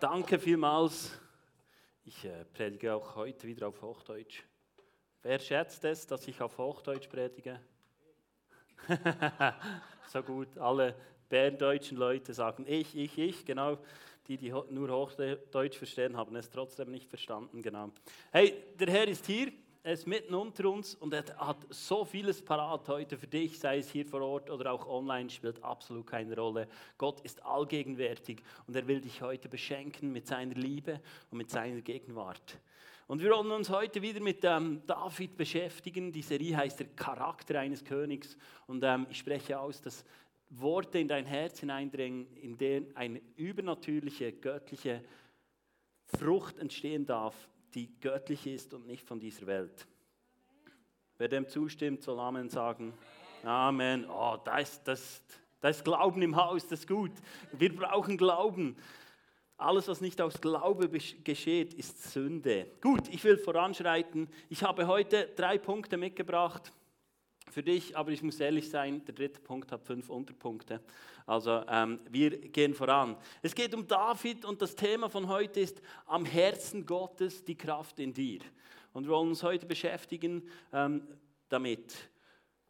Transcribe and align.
Danke 0.00 0.38
vielmals. 0.38 1.10
Ich 2.06 2.24
äh, 2.24 2.46
predige 2.54 2.94
auch 2.94 3.16
heute 3.16 3.46
wieder 3.46 3.68
auf 3.68 3.82
Hochdeutsch. 3.82 4.42
Wer 5.22 5.38
schätzt 5.38 5.84
es, 5.84 6.06
dass 6.06 6.26
ich 6.26 6.40
auf 6.40 6.56
Hochdeutsch 6.56 7.06
predige? 7.06 7.60
so 10.06 10.22
gut, 10.22 10.56
alle 10.56 10.94
berndeutschen 11.28 11.98
Leute 11.98 12.32
sagen 12.32 12.64
ich, 12.66 12.96
ich, 12.96 13.18
ich, 13.18 13.44
genau. 13.44 13.76
Die, 14.26 14.38
die 14.38 14.54
nur 14.70 14.88
Hochdeutsch 14.88 15.76
verstehen, 15.76 16.16
haben 16.16 16.34
es 16.34 16.48
trotzdem 16.48 16.90
nicht 16.90 17.10
verstanden, 17.10 17.60
genau. 17.60 17.90
Hey, 18.32 18.54
der 18.78 18.88
Herr 18.88 19.06
ist 19.06 19.26
hier, 19.26 19.52
er 19.82 19.92
ist 19.94 20.06
mitten 20.06 20.34
unter 20.34 20.68
uns 20.68 20.94
und 20.94 21.14
er 21.14 21.24
hat 21.38 21.66
so 21.70 22.04
vieles 22.04 22.42
parat 22.42 22.86
heute 22.88 23.16
für 23.16 23.26
dich, 23.26 23.58
sei 23.58 23.78
es 23.78 23.90
hier 23.90 24.04
vor 24.04 24.20
Ort 24.20 24.50
oder 24.50 24.72
auch 24.72 24.86
online, 24.86 25.30
spielt 25.30 25.62
absolut 25.64 26.06
keine 26.06 26.36
Rolle. 26.36 26.68
Gott 26.98 27.20
ist 27.20 27.42
allgegenwärtig 27.44 28.42
und 28.66 28.76
er 28.76 28.86
will 28.86 29.00
dich 29.00 29.22
heute 29.22 29.48
beschenken 29.48 30.12
mit 30.12 30.26
seiner 30.26 30.54
Liebe 30.54 31.00
und 31.30 31.38
mit 31.38 31.50
seiner 31.50 31.80
Gegenwart. 31.80 32.58
Und 33.06 33.22
wir 33.22 33.30
wollen 33.30 33.50
uns 33.50 33.70
heute 33.70 34.02
wieder 34.02 34.20
mit 34.20 34.44
ähm, 34.44 34.82
David 34.86 35.36
beschäftigen. 35.36 36.12
Die 36.12 36.22
Serie 36.22 36.56
heißt 36.56 36.78
der 36.78 36.86
Charakter 36.88 37.58
eines 37.58 37.84
Königs. 37.84 38.36
Und 38.68 38.84
ähm, 38.84 39.08
ich 39.10 39.18
spreche 39.18 39.58
aus, 39.58 39.80
dass 39.80 40.04
Worte 40.48 41.00
in 41.00 41.08
dein 41.08 41.26
Herz 41.26 41.58
hineindringen, 41.58 42.28
in 42.36 42.56
denen 42.56 42.96
eine 42.96 43.20
übernatürliche, 43.34 44.32
göttliche 44.32 45.02
Frucht 46.04 46.58
entstehen 46.58 47.04
darf, 47.04 47.49
die 47.74 47.98
göttlich 48.00 48.46
ist 48.46 48.74
und 48.74 48.86
nicht 48.86 49.06
von 49.06 49.20
dieser 49.20 49.46
Welt. 49.46 49.86
Wer 51.18 51.28
dem 51.28 51.48
zustimmt, 51.48 52.02
soll 52.02 52.18
Amen 52.18 52.48
sagen. 52.48 52.94
Amen. 53.44 54.06
Oh, 54.08 54.36
da 54.44 54.58
ist, 54.58 54.82
das, 54.84 55.22
da 55.60 55.68
ist 55.68 55.84
Glauben 55.84 56.22
im 56.22 56.36
Haus, 56.36 56.66
das 56.66 56.80
ist 56.80 56.88
gut. 56.88 57.12
Wir 57.52 57.74
brauchen 57.74 58.16
Glauben. 58.16 58.76
Alles, 59.56 59.88
was 59.88 60.00
nicht 60.00 60.20
aus 60.20 60.40
Glaube 60.40 60.88
geschieht, 60.88 61.74
ist 61.74 62.10
Sünde. 62.12 62.66
Gut, 62.80 63.08
ich 63.08 63.22
will 63.24 63.36
voranschreiten. 63.36 64.28
Ich 64.48 64.62
habe 64.62 64.86
heute 64.86 65.28
drei 65.36 65.58
Punkte 65.58 65.98
mitgebracht 65.98 66.72
für 67.52 67.62
dich, 67.62 67.96
aber 67.96 68.10
ich 68.10 68.22
muss 68.22 68.40
ehrlich 68.40 68.70
sein, 68.70 69.04
der 69.04 69.14
dritte 69.14 69.40
Punkt 69.40 69.72
hat 69.72 69.84
fünf 69.84 70.08
Unterpunkte. 70.10 70.80
Also 71.26 71.62
ähm, 71.68 72.00
wir 72.08 72.30
gehen 72.30 72.74
voran. 72.74 73.16
Es 73.42 73.54
geht 73.54 73.74
um 73.74 73.86
David 73.86 74.44
und 74.44 74.60
das 74.62 74.74
Thema 74.74 75.08
von 75.08 75.28
heute 75.28 75.60
ist 75.60 75.80
am 76.06 76.24
Herzen 76.24 76.86
Gottes 76.86 77.44
die 77.44 77.56
Kraft 77.56 77.98
in 78.00 78.12
dir. 78.12 78.40
Und 78.92 79.04
wir 79.04 79.12
wollen 79.12 79.28
uns 79.28 79.42
heute 79.42 79.66
beschäftigen 79.66 80.48
ähm, 80.72 81.06
damit. 81.48 81.94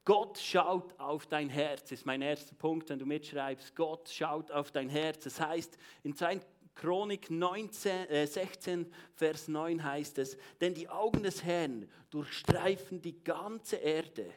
Gott 0.05 0.39
schaut 0.39 0.99
auf 0.99 1.27
dein 1.27 1.49
Herz, 1.49 1.93
ist 1.93 2.07
mein 2.07 2.23
erster 2.23 2.55
Punkt, 2.55 2.89
wenn 2.91 2.99
du 2.99 3.07
mitschreibst. 3.07 3.77
Gott 3.77 4.09
schaut 4.09 4.51
auf 4.51 4.71
dein 4.71 4.89
Herz. 4.89 5.25
Das 5.25 5.41
heißt, 5.41 5.77
in 6.03 6.15
2. 6.15 6.41
Chronik 6.75 7.31
19, 7.31 8.09
äh 8.09 8.27
16, 8.27 8.91
Vers 9.15 9.49
9 9.49 9.85
heißt 9.85 10.19
es, 10.19 10.39
denn 10.61 10.73
die 10.73 10.89
Augen 10.89 11.23
des 11.23 11.45
Herrn 11.45 11.89
durchstreifen 12.11 13.03
die 13.03 13.23
ganze 13.23 13.77
Erde 13.77 14.33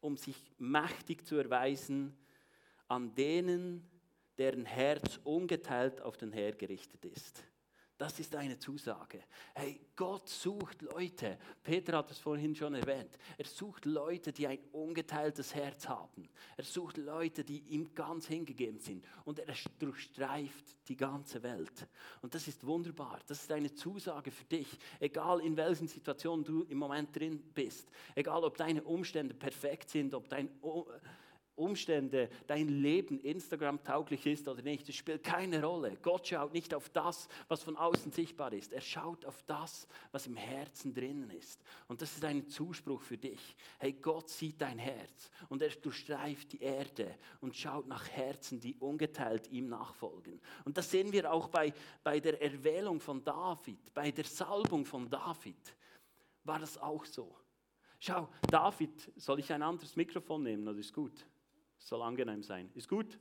um 0.00 0.16
sich 0.16 0.36
mächtig 0.58 1.26
zu 1.26 1.36
erweisen 1.36 2.16
an 2.88 3.14
denen, 3.14 3.88
deren 4.36 4.64
Herz 4.64 5.20
ungeteilt 5.22 6.00
auf 6.00 6.16
den 6.16 6.32
Herr 6.32 6.52
gerichtet 6.52 7.04
ist. 7.04 7.44
Das 8.00 8.18
ist 8.18 8.34
eine 8.34 8.58
Zusage. 8.58 9.24
Hey, 9.52 9.78
Gott 9.94 10.26
sucht 10.26 10.80
Leute. 10.80 11.36
Peter 11.62 11.98
hat 11.98 12.10
es 12.10 12.18
vorhin 12.18 12.54
schon 12.54 12.74
erwähnt. 12.74 13.10
Er 13.36 13.44
sucht 13.44 13.84
Leute, 13.84 14.32
die 14.32 14.46
ein 14.46 14.58
ungeteiltes 14.72 15.54
Herz 15.54 15.86
haben. 15.86 16.26
Er 16.56 16.64
sucht 16.64 16.96
Leute, 16.96 17.44
die 17.44 17.58
ihm 17.58 17.94
ganz 17.94 18.26
hingegeben 18.26 18.80
sind. 18.80 19.04
Und 19.26 19.38
er 19.40 19.54
durchstreift 19.78 20.88
die 20.88 20.96
ganze 20.96 21.42
Welt. 21.42 21.86
Und 22.22 22.34
das 22.34 22.48
ist 22.48 22.64
wunderbar. 22.64 23.18
Das 23.26 23.42
ist 23.42 23.52
eine 23.52 23.74
Zusage 23.74 24.30
für 24.30 24.44
dich. 24.44 24.78
Egal 24.98 25.40
in 25.40 25.54
welchen 25.58 25.86
Situationen 25.86 26.42
du 26.42 26.62
im 26.62 26.78
Moment 26.78 27.14
drin 27.14 27.38
bist. 27.52 27.86
Egal 28.14 28.44
ob 28.44 28.56
deine 28.56 28.82
Umstände 28.82 29.34
perfekt 29.34 29.90
sind, 29.90 30.14
ob 30.14 30.26
dein 30.30 30.48
Umstände, 31.60 32.28
dein 32.46 32.68
Leben 32.68 33.20
Instagram 33.20 33.82
tauglich 33.84 34.26
ist 34.26 34.48
oder 34.48 34.62
nicht, 34.62 34.88
das 34.88 34.96
spielt 34.96 35.22
keine 35.22 35.62
Rolle. 35.62 35.96
Gott 36.02 36.26
schaut 36.26 36.52
nicht 36.52 36.74
auf 36.74 36.88
das, 36.88 37.28
was 37.48 37.62
von 37.62 37.76
außen 37.76 38.10
sichtbar 38.10 38.52
ist. 38.52 38.72
Er 38.72 38.80
schaut 38.80 39.24
auf 39.24 39.42
das, 39.44 39.86
was 40.10 40.26
im 40.26 40.36
Herzen 40.36 40.94
drinnen 40.94 41.30
ist. 41.30 41.62
Und 41.86 42.02
das 42.02 42.12
ist 42.14 42.24
ein 42.24 42.48
Zuspruch 42.48 43.02
für 43.02 43.18
dich. 43.18 43.54
Hey, 43.78 43.92
Gott 43.92 44.28
sieht 44.28 44.60
dein 44.60 44.78
Herz 44.78 45.30
und 45.48 45.62
er 45.62 45.70
durchstreift 45.70 46.52
die 46.52 46.62
Erde 46.62 47.14
und 47.40 47.54
schaut 47.54 47.86
nach 47.86 48.08
Herzen, 48.08 48.58
die 48.58 48.74
ungeteilt 48.76 49.48
ihm 49.50 49.68
nachfolgen. 49.68 50.40
Und 50.64 50.76
das 50.76 50.90
sehen 50.90 51.12
wir 51.12 51.30
auch 51.30 51.48
bei, 51.48 51.72
bei 52.02 52.18
der 52.18 52.40
Erwählung 52.40 53.00
von 53.00 53.22
David, 53.22 53.92
bei 53.92 54.10
der 54.10 54.24
Salbung 54.24 54.84
von 54.84 55.08
David. 55.08 55.76
War 56.44 56.58
das 56.58 56.78
auch 56.78 57.04
so? 57.04 57.36
Schau, 57.98 58.28
David, 58.50 59.12
soll 59.16 59.40
ich 59.40 59.52
ein 59.52 59.62
anderes 59.62 59.94
Mikrofon 59.94 60.42
nehmen 60.42 60.66
oder 60.66 60.78
ist 60.78 60.92
gut? 60.92 61.26
Soll 61.80 62.02
angenehm 62.02 62.42
sein. 62.42 62.70
Ist 62.74 62.88
gut? 62.88 63.18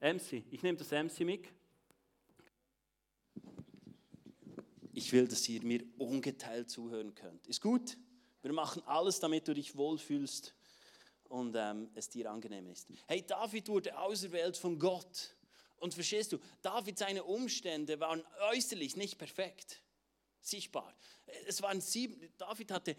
MC. 0.00 0.44
Ich 0.50 0.62
nehme 0.62 0.78
das 0.78 0.90
MC 0.90 1.20
mit. 1.20 1.48
Ich 4.92 5.12
will, 5.12 5.28
dass 5.28 5.48
ihr 5.48 5.62
mir 5.62 5.84
ungeteilt 5.98 6.70
zuhören 6.70 7.14
könnt. 7.14 7.46
Ist 7.46 7.60
gut? 7.60 7.96
Wir 8.42 8.52
machen 8.52 8.82
alles, 8.86 9.20
damit 9.20 9.46
du 9.46 9.54
dich 9.54 9.76
wohlfühlst 9.76 10.54
und 11.24 11.54
ähm, 11.56 11.90
es 11.94 12.08
dir 12.08 12.30
angenehm 12.30 12.68
ist. 12.68 12.88
Hey, 13.06 13.24
David 13.26 13.68
wurde 13.68 13.98
auserwählt 13.98 14.56
von 14.56 14.78
Gott. 14.78 15.36
Und 15.76 15.94
verstehst 15.94 16.32
du, 16.32 16.38
David, 16.62 16.98
seine 16.98 17.22
Umstände 17.22 18.00
waren 18.00 18.24
äußerlich 18.50 18.96
nicht 18.96 19.18
perfekt, 19.18 19.80
sichtbar. 20.40 20.92
Es 21.46 21.62
waren 21.62 21.80
sieben, 21.80 22.20
David 22.36 22.72
hatte 22.72 22.96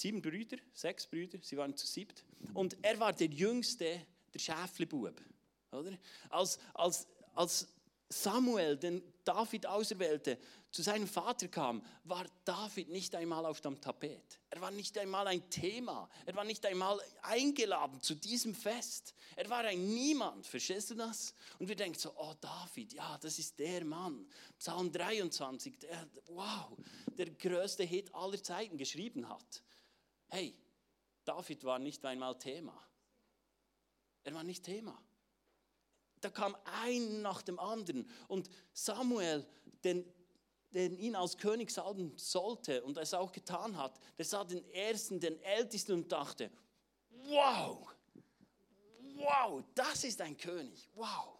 sieben 0.00 0.22
Brüder, 0.22 0.56
sechs 0.72 1.06
Brüder, 1.06 1.38
sie 1.42 1.56
waren 1.56 1.76
zu 1.76 1.86
siebt. 1.86 2.24
Und 2.54 2.76
er 2.82 2.98
war 3.00 3.12
der 3.12 3.28
jüngste, 3.28 4.06
der 4.32 4.38
Schäflebub. 4.38 5.20
Oder? 5.72 5.98
Als, 6.30 6.58
als, 6.74 7.06
als 7.34 7.68
Samuel 8.08 8.76
den 8.76 9.02
David 9.24 9.66
auserwählte, 9.66 10.38
zu 10.70 10.82
seinem 10.82 11.06
Vater 11.06 11.48
kam, 11.48 11.82
war 12.04 12.26
David 12.44 12.88
nicht 12.90 13.14
einmal 13.14 13.44
auf 13.46 13.60
dem 13.60 13.80
Tapet. 13.80 14.38
Er 14.50 14.60
war 14.60 14.70
nicht 14.70 14.96
einmal 14.98 15.26
ein 15.26 15.48
Thema. 15.48 16.08
Er 16.26 16.34
war 16.34 16.44
nicht 16.44 16.64
einmal 16.66 17.00
eingeladen 17.22 18.00
zu 18.00 18.14
diesem 18.14 18.54
Fest. 18.54 19.14
Er 19.36 19.48
war 19.48 19.60
ein 19.60 19.94
Niemand. 19.94 20.46
Verstehst 20.46 20.90
du 20.90 20.94
das? 20.94 21.34
Und 21.58 21.68
wir 21.68 21.76
denken 21.76 21.98
so, 21.98 22.12
oh 22.16 22.34
David, 22.40 22.92
ja, 22.92 23.18
das 23.18 23.38
ist 23.38 23.58
der 23.58 23.84
Mann. 23.84 24.26
Psalm 24.58 24.92
23, 24.92 25.78
der, 25.78 26.06
wow, 26.28 26.76
der 27.16 27.30
größte 27.30 27.84
Hit 27.84 28.14
aller 28.14 28.42
Zeiten 28.42 28.76
geschrieben 28.76 29.28
hat. 29.28 29.62
Hey, 30.28 30.54
David 31.24 31.64
war 31.64 31.78
nicht 31.78 32.04
einmal 32.04 32.38
Thema. 32.38 32.72
Er 34.24 34.34
war 34.34 34.44
nicht 34.44 34.64
Thema. 34.64 35.00
Da 36.20 36.30
kam 36.30 36.56
ein 36.64 37.22
nach 37.22 37.42
dem 37.42 37.58
anderen 37.58 38.08
und 38.26 38.50
Samuel, 38.72 39.46
den, 39.84 40.04
den 40.70 40.98
ihn 40.98 41.14
als 41.14 41.36
König 41.36 41.70
salben 41.70 42.16
sollte 42.18 42.82
und 42.84 42.96
es 42.98 43.14
auch 43.14 43.32
getan 43.32 43.76
hat, 43.76 43.98
der 44.16 44.24
sah 44.24 44.44
den 44.44 44.64
Ersten, 44.72 45.20
den 45.20 45.40
Ältesten 45.42 45.92
und 45.92 46.10
dachte, 46.10 46.50
wow, 47.10 47.88
wow, 49.14 49.62
das 49.74 50.04
ist 50.04 50.20
ein 50.20 50.36
König, 50.36 50.90
wow, 50.94 51.38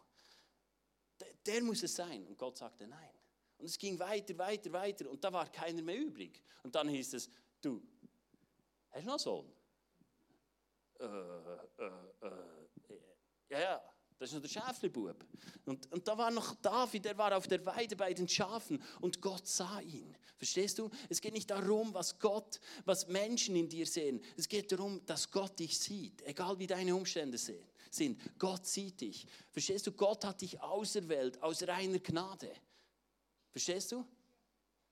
der, 1.21 1.35
der 1.45 1.63
muss 1.63 1.83
es 1.83 1.95
sein. 1.95 2.27
Und 2.27 2.39
Gott 2.39 2.57
sagte 2.57 2.87
nein. 2.87 3.11
Und 3.59 3.67
es 3.67 3.77
ging 3.77 3.99
weiter, 3.99 4.39
weiter, 4.39 4.73
weiter 4.73 5.11
und 5.11 5.23
da 5.23 5.33
war 5.33 5.51
keiner 5.51 5.83
mehr 5.83 5.99
übrig. 5.99 6.41
Und 6.63 6.75
dann 6.75 6.89
hieß 6.89 7.15
es, 7.15 7.29
du, 7.61 7.83
Hast 8.91 9.03
du 9.03 9.07
noch 9.07 9.13
einen 9.13 9.19
Sohn? 9.19 9.53
Äh, 11.01 11.05
äh, 11.05 11.91
äh, 12.23 13.01
ja, 13.51 13.61
ja, 13.61 13.83
das 14.19 14.31
ist 14.31 14.35
noch 14.35 14.43
der 14.43 14.49
Schäflebub. 14.49 15.25
Und, 15.65 15.93
und 15.93 16.09
da 16.09 16.19
war 16.19 16.31
noch 16.31 16.57
David, 16.57 17.05
der 17.05 17.17
war 17.17 17.37
auf 17.37 17.47
der 17.47 17.65
Weide 17.65 17.95
bei 17.95 18.13
den 18.13 18.29
Schafen 18.29 18.83
und 19.01 19.21
Gott 19.23 19.47
sah 19.47 19.81
ihn. 19.81 20.17
Verstehst 20.37 20.79
du? 20.79 20.91
Es 21.09 21.21
geht 21.21 21.35
nicht 21.35 21.51
darum, 21.51 21.95
was 21.95 22.19
Gott, 22.19 22.61
was 22.85 23.07
Menschen 23.07 23.55
in 23.55 23.69
dir 23.69 23.87
sehen. 23.87 24.21
Es 24.37 24.49
geht 24.49 24.73
darum, 24.73 25.05
dass 25.07 25.31
Gott 25.31 25.59
dich 25.59 25.79
sieht, 25.79 26.23
egal 26.23 26.59
wie 26.59 26.67
deine 26.67 26.95
Umstände 26.95 27.39
sind. 27.39 28.39
Gott 28.39 28.67
sieht 28.67 29.01
dich. 29.01 29.27
Verstehst 29.51 29.87
du? 29.87 29.93
Gott 29.93 30.25
hat 30.25 30.41
dich 30.41 30.61
auserwählt 30.61 31.41
aus 31.43 31.63
reiner 31.67 32.01
Gnade. 32.01 32.53
Verstehst 33.53 33.93
du? 33.93 34.05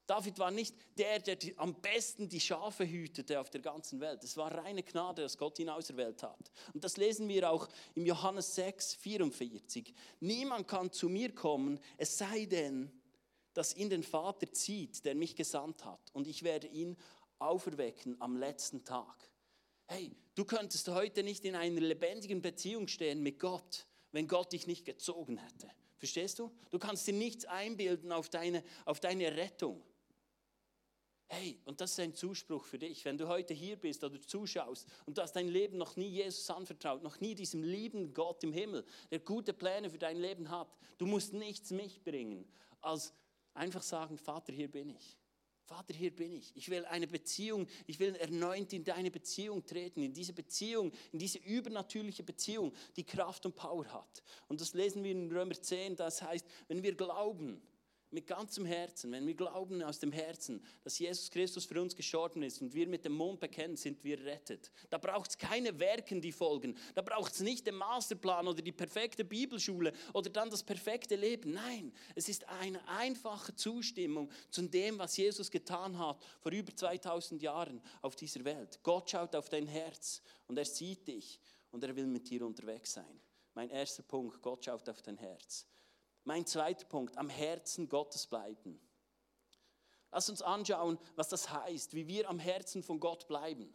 David 0.06 0.38
war 0.38 0.50
nicht 0.50 0.74
der, 0.96 1.18
der 1.18 1.36
am 1.56 1.74
besten 1.74 2.28
die 2.28 2.40
Schafe 2.40 2.86
hütete 2.86 3.40
auf 3.40 3.50
der 3.50 3.60
ganzen 3.60 4.00
Welt. 4.00 4.22
Es 4.22 4.36
war 4.36 4.54
reine 4.54 4.82
Gnade, 4.82 5.22
dass 5.22 5.36
Gott 5.36 5.58
ihn 5.58 5.68
auserwählt 5.68 6.22
hat. 6.22 6.52
Und 6.72 6.84
das 6.84 6.96
lesen 6.96 7.28
wir 7.28 7.50
auch 7.50 7.68
im 7.94 8.06
Johannes 8.06 8.54
6, 8.54 8.94
44. 8.94 9.92
Niemand 10.20 10.68
kann 10.68 10.92
zu 10.92 11.08
mir 11.08 11.34
kommen, 11.34 11.80
es 11.96 12.18
sei 12.18 12.46
denn, 12.46 12.92
dass 13.52 13.74
ihn 13.74 13.90
den 13.90 14.02
Vater 14.02 14.52
zieht, 14.52 15.04
der 15.04 15.14
mich 15.14 15.34
gesandt 15.34 15.84
hat. 15.84 16.10
Und 16.12 16.26
ich 16.26 16.42
werde 16.42 16.66
ihn 16.68 16.96
auferwecken 17.38 18.20
am 18.20 18.36
letzten 18.36 18.84
Tag. 18.84 19.30
Hey, 19.86 20.14
du 20.34 20.44
könntest 20.44 20.88
heute 20.88 21.22
nicht 21.22 21.44
in 21.44 21.54
einer 21.54 21.80
lebendigen 21.80 22.42
Beziehung 22.42 22.86
stehen 22.86 23.22
mit 23.22 23.38
Gott, 23.38 23.86
wenn 24.12 24.28
Gott 24.28 24.52
dich 24.52 24.66
nicht 24.66 24.84
gezogen 24.84 25.38
hätte. 25.38 25.70
Verstehst 25.96 26.38
du? 26.38 26.52
Du 26.70 26.78
kannst 26.78 27.06
dir 27.06 27.14
nichts 27.14 27.44
einbilden 27.44 28.12
auf 28.12 28.28
deine, 28.28 28.62
auf 28.84 29.00
deine 29.00 29.34
Rettung. 29.36 29.82
Hey, 31.28 31.58
und 31.64 31.80
das 31.80 31.92
ist 31.92 32.00
ein 32.00 32.14
Zuspruch 32.14 32.64
für 32.64 32.78
dich, 32.78 33.04
wenn 33.04 33.18
du 33.18 33.26
heute 33.26 33.52
hier 33.52 33.76
bist 33.76 34.04
oder 34.04 34.20
zuschaust 34.20 34.86
und 35.06 35.18
du 35.18 35.22
hast 35.22 35.32
dein 35.32 35.48
Leben 35.48 35.76
noch 35.76 35.96
nie 35.96 36.08
Jesus 36.08 36.48
anvertraut, 36.50 37.02
noch 37.02 37.20
nie 37.20 37.34
diesem 37.34 37.64
lieben 37.64 38.14
Gott 38.14 38.44
im 38.44 38.52
Himmel, 38.52 38.84
der 39.10 39.18
gute 39.18 39.52
Pläne 39.52 39.90
für 39.90 39.98
dein 39.98 40.18
Leben 40.18 40.48
hat. 40.50 40.68
Du 40.98 41.06
musst 41.06 41.32
nichts 41.32 41.72
mich 41.72 42.00
bringen, 42.04 42.46
als 42.80 43.12
einfach 43.54 43.82
sagen, 43.82 44.18
Vater, 44.18 44.52
hier 44.52 44.70
bin 44.70 44.90
ich. 44.90 45.18
Vater, 45.64 45.94
hier 45.94 46.14
bin 46.14 46.32
ich. 46.32 46.52
Ich 46.54 46.68
will 46.70 46.84
eine 46.84 47.08
Beziehung, 47.08 47.66
ich 47.88 47.98
will 47.98 48.14
erneut 48.14 48.72
in 48.72 48.84
deine 48.84 49.10
Beziehung 49.10 49.66
treten, 49.66 50.00
in 50.02 50.12
diese 50.12 50.32
Beziehung, 50.32 50.92
in 51.10 51.18
diese 51.18 51.38
übernatürliche 51.38 52.22
Beziehung, 52.22 52.72
die 52.94 53.02
Kraft 53.02 53.44
und 53.46 53.56
Power 53.56 53.84
hat. 53.92 54.22
Und 54.46 54.60
das 54.60 54.74
lesen 54.74 55.02
wir 55.02 55.10
in 55.10 55.32
Römer 55.32 55.60
10, 55.60 55.96
das 55.96 56.22
heißt, 56.22 56.46
wenn 56.68 56.84
wir 56.84 56.94
glauben, 56.94 57.60
mit 58.10 58.26
ganzem 58.26 58.64
Herzen, 58.64 59.10
wenn 59.12 59.26
wir 59.26 59.34
glauben 59.34 59.82
aus 59.82 59.98
dem 59.98 60.12
Herzen, 60.12 60.64
dass 60.84 60.98
Jesus 60.98 61.30
Christus 61.30 61.64
für 61.64 61.80
uns 61.80 61.96
gestorben 61.96 62.42
ist 62.42 62.62
und 62.62 62.72
wir 62.72 62.86
mit 62.86 63.04
dem 63.04 63.12
Mund 63.12 63.40
bekennen, 63.40 63.76
sind 63.76 64.02
wir 64.04 64.24
rettet. 64.24 64.70
Da 64.90 64.98
braucht 64.98 65.30
es 65.30 65.38
keine 65.38 65.78
Werken, 65.78 66.20
die 66.20 66.32
folgen. 66.32 66.76
Da 66.94 67.02
braucht 67.02 67.32
es 67.32 67.40
nicht 67.40 67.66
den 67.66 67.74
Masterplan 67.74 68.46
oder 68.46 68.62
die 68.62 68.72
perfekte 68.72 69.24
Bibelschule 69.24 69.92
oder 70.14 70.30
dann 70.30 70.50
das 70.50 70.62
perfekte 70.62 71.16
Leben. 71.16 71.52
Nein, 71.52 71.92
es 72.14 72.28
ist 72.28 72.48
eine 72.48 72.86
einfache 72.88 73.54
Zustimmung 73.54 74.30
zu 74.50 74.62
dem, 74.62 74.98
was 74.98 75.16
Jesus 75.16 75.50
getan 75.50 75.98
hat 75.98 76.22
vor 76.40 76.52
über 76.52 76.74
2000 76.74 77.42
Jahren 77.42 77.82
auf 78.02 78.16
dieser 78.16 78.44
Welt. 78.44 78.78
Gott 78.82 79.10
schaut 79.10 79.34
auf 79.34 79.48
dein 79.48 79.66
Herz 79.66 80.22
und 80.46 80.56
er 80.58 80.64
sieht 80.64 81.08
dich 81.08 81.40
und 81.70 81.82
er 81.82 81.94
will 81.94 82.06
mit 82.06 82.30
dir 82.30 82.46
unterwegs 82.46 82.92
sein. 82.92 83.20
Mein 83.54 83.70
erster 83.70 84.02
Punkt, 84.02 84.40
Gott 84.42 84.64
schaut 84.64 84.88
auf 84.88 85.02
dein 85.02 85.16
Herz. 85.16 85.66
Mein 86.26 86.44
zweiter 86.44 86.84
Punkt, 86.86 87.16
am 87.18 87.28
Herzen 87.28 87.88
Gottes 87.88 88.26
bleiben. 88.26 88.80
Lass 90.10 90.28
uns 90.28 90.42
anschauen, 90.42 90.98
was 91.14 91.28
das 91.28 91.52
heißt, 91.52 91.94
wie 91.94 92.08
wir 92.08 92.28
am 92.28 92.40
Herzen 92.40 92.82
von 92.82 92.98
Gott 92.98 93.28
bleiben. 93.28 93.72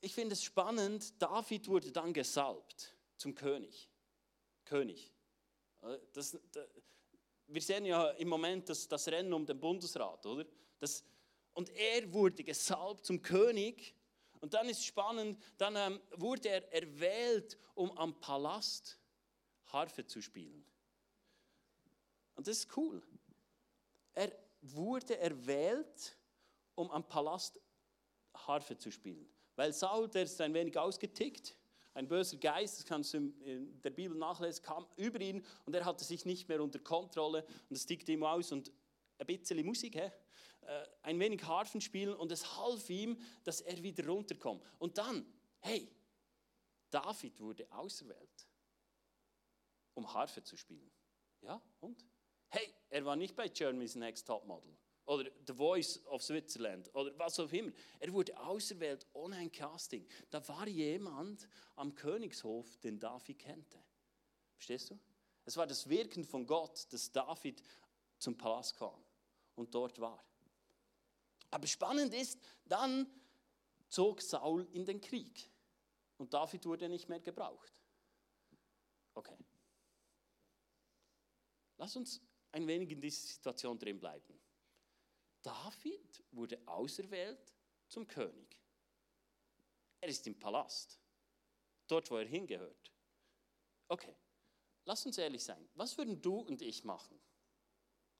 Ich 0.00 0.14
finde 0.14 0.32
es 0.32 0.42
spannend, 0.42 1.22
David 1.22 1.68
wurde 1.68 1.92
dann 1.92 2.12
gesalbt 2.12 2.92
zum 3.16 3.36
König. 3.36 3.88
König. 4.64 5.12
Das, 6.12 6.36
das, 6.50 6.68
wir 7.46 7.62
sehen 7.62 7.84
ja 7.84 8.10
im 8.10 8.28
Moment 8.28 8.68
das, 8.68 8.88
das 8.88 9.06
Rennen 9.06 9.32
um 9.32 9.46
den 9.46 9.60
Bundesrat, 9.60 10.26
oder? 10.26 10.44
Das, 10.80 11.04
und 11.52 11.70
er 11.70 12.12
wurde 12.12 12.42
gesalbt 12.42 13.06
zum 13.06 13.22
König. 13.22 13.94
Und 14.40 14.54
dann 14.54 14.68
ist 14.68 14.84
spannend, 14.84 15.40
dann 15.56 15.76
ähm, 15.76 16.00
wurde 16.16 16.48
er 16.48 16.72
erwählt, 16.72 17.56
um 17.76 17.96
am 17.96 18.18
Palast 18.18 18.98
Harfe 19.72 20.06
zu 20.06 20.20
spielen. 20.20 20.64
Und 22.34 22.46
das 22.46 22.58
ist 22.58 22.76
cool. 22.76 23.02
Er 24.14 24.32
wurde 24.60 25.18
erwählt, 25.18 26.16
um 26.74 26.90
am 26.90 27.06
Palast 27.06 27.60
Harfe 28.34 28.76
zu 28.76 28.90
spielen. 28.90 29.28
Weil 29.56 29.72
Saul, 29.72 30.08
der 30.08 30.24
ist 30.24 30.40
ein 30.40 30.54
wenig 30.54 30.78
ausgetickt, 30.78 31.56
ein 31.94 32.08
böser 32.08 32.38
Geist, 32.38 32.78
das 32.78 32.86
kannst 32.86 33.12
du 33.12 33.18
in 33.18 33.80
der 33.82 33.90
Bibel 33.90 34.16
nachlesen, 34.16 34.64
kam 34.64 34.86
über 34.96 35.20
ihn 35.20 35.44
und 35.66 35.74
er 35.74 35.84
hatte 35.84 36.04
sich 36.04 36.24
nicht 36.24 36.48
mehr 36.48 36.62
unter 36.62 36.78
Kontrolle 36.78 37.44
und 37.68 37.76
es 37.76 37.84
tickte 37.84 38.12
ihm 38.12 38.24
aus 38.24 38.50
und 38.50 38.72
ein 39.18 39.26
bisschen 39.26 39.64
Musik, 39.64 39.94
he? 39.94 40.10
Äh, 40.62 40.86
ein 41.02 41.18
wenig 41.18 41.42
Harfen 41.44 41.80
spielen 41.80 42.14
und 42.14 42.32
es 42.32 42.56
half 42.56 42.88
ihm, 42.88 43.18
dass 43.44 43.60
er 43.60 43.82
wieder 43.82 44.06
runterkommt. 44.06 44.64
Und 44.78 44.96
dann, 44.96 45.26
hey, 45.60 45.90
David 46.90 47.40
wurde 47.40 47.70
auserwählt 47.70 48.46
um 49.94 50.12
Harfe 50.12 50.42
zu 50.42 50.56
spielen. 50.56 50.90
Ja, 51.42 51.60
und? 51.80 52.04
Hey, 52.48 52.74
er 52.90 53.04
war 53.04 53.16
nicht 53.16 53.34
bei 53.34 53.48
Germany's 53.48 53.94
Next 53.94 54.26
Top 54.26 54.44
Model 54.46 54.76
oder 55.06 55.30
The 55.46 55.54
Voice 55.54 56.04
of 56.06 56.22
Switzerland 56.22 56.94
oder 56.94 57.16
was 57.18 57.38
auch 57.40 57.50
immer. 57.50 57.72
Er 57.98 58.12
wurde 58.12 58.38
auserwählt 58.38 59.06
ohne 59.12 59.36
ein 59.36 59.50
Casting. 59.50 60.06
Da 60.30 60.46
war 60.48 60.68
jemand 60.68 61.48
am 61.76 61.94
Königshof, 61.94 62.76
den 62.78 62.98
David 63.00 63.38
kannte. 63.38 63.82
Verstehst 64.54 64.90
du? 64.90 64.98
Es 65.44 65.56
war 65.56 65.66
das 65.66 65.88
Wirken 65.88 66.24
von 66.24 66.46
Gott, 66.46 66.86
dass 66.92 67.10
David 67.10 67.62
zum 68.18 68.36
Palast 68.36 68.76
kam 68.76 69.04
und 69.56 69.74
dort 69.74 70.00
war. 70.00 70.22
Aber 71.50 71.66
spannend 71.66 72.14
ist, 72.14 72.38
dann 72.64 73.06
zog 73.88 74.22
Saul 74.22 74.66
in 74.72 74.84
den 74.86 75.00
Krieg 75.00 75.50
und 76.16 76.32
David 76.32 76.64
wurde 76.64 76.88
nicht 76.88 77.08
mehr 77.08 77.20
gebraucht. 77.20 77.72
Okay. 79.14 79.36
Lass 81.82 81.96
uns 81.96 82.20
ein 82.52 82.64
wenig 82.68 82.92
in 82.92 83.00
dieser 83.00 83.26
Situation 83.26 83.76
drin 83.76 83.98
bleiben. 83.98 84.40
David 85.42 86.22
wurde 86.30 86.56
auserwählt 86.64 87.52
zum 87.88 88.06
König. 88.06 88.56
Er 90.00 90.08
ist 90.08 90.24
im 90.28 90.38
Palast, 90.38 91.00
dort, 91.88 92.08
wo 92.08 92.18
er 92.18 92.24
hingehört. 92.24 92.92
Okay, 93.88 94.14
lass 94.84 95.04
uns 95.04 95.18
ehrlich 95.18 95.42
sein. 95.42 95.68
Was 95.74 95.98
würden 95.98 96.22
du 96.22 96.38
und 96.38 96.62
ich 96.62 96.84
machen? 96.84 97.20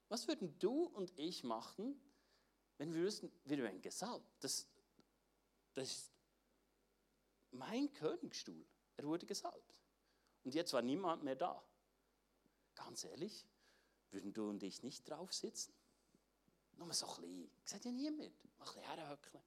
Was 0.08 0.26
würden 0.26 0.58
du 0.58 0.86
und 0.86 1.16
ich 1.16 1.44
machen, 1.44 2.02
wenn 2.78 2.92
wir 2.92 3.02
wüssten, 3.02 3.30
wir 3.44 3.58
werden 3.58 3.80
gesalbt? 3.80 4.26
Das, 4.40 4.66
das 5.74 5.88
ist 5.88 6.12
mein 7.52 7.92
Königsstuhl. 7.92 8.66
Er 8.96 9.04
wurde 9.04 9.24
gesalbt. 9.24 9.76
Und 10.42 10.52
jetzt 10.52 10.72
war 10.72 10.82
niemand 10.82 11.22
mehr 11.22 11.36
da. 11.36 11.64
Ganz 12.74 13.04
ehrlich, 13.04 13.46
würden 14.12 14.32
du 14.32 14.48
und 14.48 14.62
ich 14.62 14.82
nicht 14.82 15.08
drauf 15.08 15.32
sitzen? 15.32 15.72
Nur 16.76 16.92
so 16.92 17.06
ein 17.06 17.12
bisschen. 17.20 17.50
Sieht 17.64 17.84
ja 17.84 17.92
niemand. 17.92 18.32
Mal 18.58 18.66
ein 18.66 19.18
bisschen. 19.18 19.40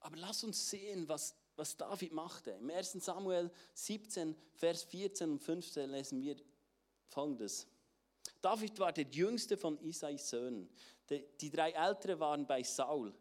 Aber 0.00 0.16
lass 0.16 0.44
uns 0.44 0.68
sehen, 0.68 1.08
was, 1.08 1.34
was 1.56 1.76
David 1.76 2.12
machte. 2.12 2.50
Im 2.50 2.68
1. 2.68 2.92
Samuel 2.92 3.50
17, 3.72 4.36
Vers 4.52 4.84
14 4.84 5.30
und 5.30 5.38
15 5.38 5.90
lesen 5.90 6.20
wir 6.20 6.36
folgendes. 7.08 7.66
David 8.42 8.78
war 8.78 8.92
der 8.92 9.04
jüngste 9.04 9.56
von 9.56 9.78
Isais 9.80 10.28
Söhnen. 10.28 10.68
Die 11.08 11.50
drei 11.50 11.70
Ältere 11.70 12.20
waren 12.20 12.46
bei 12.46 12.62
Saul. 12.62 13.14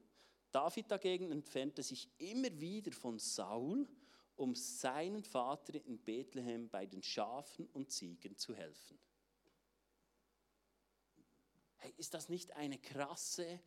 David 0.51 0.91
dagegen 0.91 1.31
entfernte 1.31 1.81
sich 1.81 2.09
immer 2.17 2.51
wieder 2.59 2.91
von 2.91 3.17
Saul 3.17 3.87
um 4.35 4.55
seinen 4.55 5.23
Vater 5.23 5.75
in 5.85 5.99
Bethlehem 5.99 6.69
bei 6.69 6.85
den 6.85 7.03
Schafen 7.03 7.67
und 7.67 7.91
Ziegen 7.91 8.35
zu 8.37 8.55
helfen. 8.55 8.99
Hey, 11.77 11.93
ist 11.97 12.13
das 12.13 12.29
nicht 12.29 12.51
eine 12.53 12.79
krasse, 12.79 13.59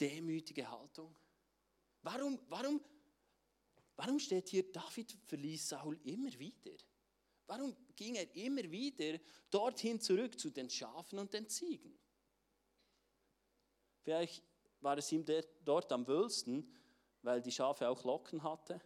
demütige 0.00 0.70
Haltung? 0.70 1.16
Warum, 2.02 2.38
warum, 2.48 2.80
warum 3.96 4.18
steht 4.18 4.50
hier, 4.50 4.70
David 4.70 5.16
verließ 5.26 5.68
Saul 5.68 5.98
immer 6.04 6.38
wieder? 6.38 6.76
Warum 7.46 7.74
ging 7.96 8.14
er 8.14 8.34
immer 8.36 8.62
wieder 8.70 9.18
dorthin 9.50 10.00
zurück 10.00 10.38
zu 10.38 10.50
den 10.50 10.70
Schafen 10.70 11.18
und 11.18 11.32
den 11.32 11.48
Ziegen? 11.48 11.98
Vielleicht 14.02 14.44
war 14.80 14.98
es 14.98 15.10
ihm 15.12 15.24
dort 15.64 15.90
am 15.92 16.06
wöhlsten, 16.06 16.70
weil 17.22 17.40
die 17.40 17.52
Schafe 17.52 17.88
auch 17.88 18.04
Locken 18.04 18.42
hatte 18.42 18.80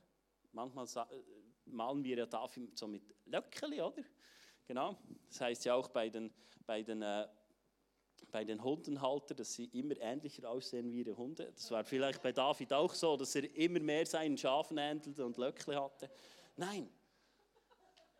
manchmal 0.58 0.86
äh, 1.10 1.22
malen 1.66 2.02
wir 2.02 2.18
ja 2.18 2.26
da 2.26 2.48
so 2.74 2.86
mit 2.86 3.02
Löckeli, 3.26 3.80
oder? 3.80 4.02
Genau. 4.66 4.96
Das 5.28 5.40
heißt 5.40 5.64
ja 5.64 5.74
auch 5.74 5.88
bei 5.88 6.08
den, 6.08 6.32
bei 6.66 6.82
den, 6.82 7.02
äh, 7.02 7.28
bei 8.30 8.44
den 8.44 8.62
Hundenhaltern, 8.62 9.36
dass 9.36 9.52
sie 9.54 9.66
immer 9.66 9.96
ähnlicher 10.00 10.50
aussehen 10.50 10.90
wie 10.90 11.00
ihre 11.00 11.16
Hunde. 11.16 11.52
Das 11.54 11.70
war 11.70 11.84
vielleicht 11.84 12.22
bei 12.22 12.32
David 12.32 12.72
auch 12.72 12.92
so, 12.92 13.16
dass 13.16 13.34
er 13.34 13.54
immer 13.54 13.80
mehr 13.80 14.04
seinen 14.04 14.36
Schafen 14.36 14.78
ähnelte 14.78 15.24
und 15.24 15.36
Löckli 15.36 15.74
hatte. 15.74 16.10
Nein. 16.56 16.90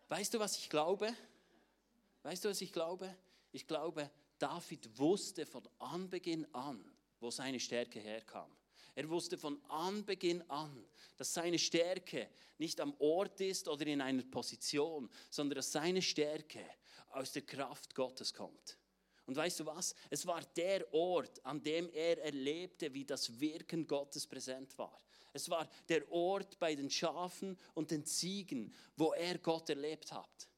Weißt 0.09 0.33
du, 0.33 0.39
was 0.39 0.57
ich 0.57 0.71
glaube? 0.71 1.13
Weißt 2.23 2.45
du, 2.45 2.49
was 2.49 2.61
ich 2.61 2.73
glaube? 2.73 3.15
Ich 3.51 3.67
glaube, 3.67 4.11
David 4.39 4.97
wusste 4.99 5.45
von 5.45 5.69
Anbeginn 5.79 6.47
an, 6.55 6.85
wo 7.21 7.31
seine 7.31 7.59
Stärke 7.59 7.99
herkam. 7.99 8.51
Er 8.99 9.09
wusste 9.09 9.39
von 9.39 9.65
Anbeginn 9.69 10.43
an, 10.51 10.85
dass 11.17 11.33
seine 11.33 11.61
Stärke 11.61 12.29
nicht 12.59 12.81
am 12.81 12.93
Ort 12.99 13.41
ist 13.41 13.69
oder 13.69 13.87
in 13.87 14.01
einer 14.01 14.25
Position, 14.25 15.09
sondern 15.31 15.55
dass 15.55 15.71
seine 15.71 16.03
Stärke 16.03 16.65
aus 17.11 17.31
der 17.31 17.43
Kraft 17.43 17.95
Gottes 17.95 18.35
kommt. 18.35 18.77
Und 19.25 19.37
weißt 19.37 19.61
du 19.61 19.67
was? 19.67 19.95
Es 20.11 20.27
war 20.27 20.43
der 20.57 20.93
Ort, 20.93 21.47
an 21.47 21.63
dem 21.63 21.89
er 21.91 22.21
erlebte, 22.25 22.93
wie 22.93 23.05
das 23.05 23.39
Wirken 23.39 23.87
Gottes 23.87 24.27
präsent 24.27 24.77
war. 24.79 24.99
Es 25.33 25.49
war 25.49 25.71
der 25.89 26.11
Ort 26.11 26.59
bei 26.59 26.75
den 26.75 26.91
Schafen 26.91 27.57
und 27.75 27.93
den 27.93 28.05
Ziegen, 28.05 28.75
wo 28.97 29.13
er 29.13 29.39
Gott 29.39 29.71
erlebt 29.71 30.11
hat. 30.11 30.49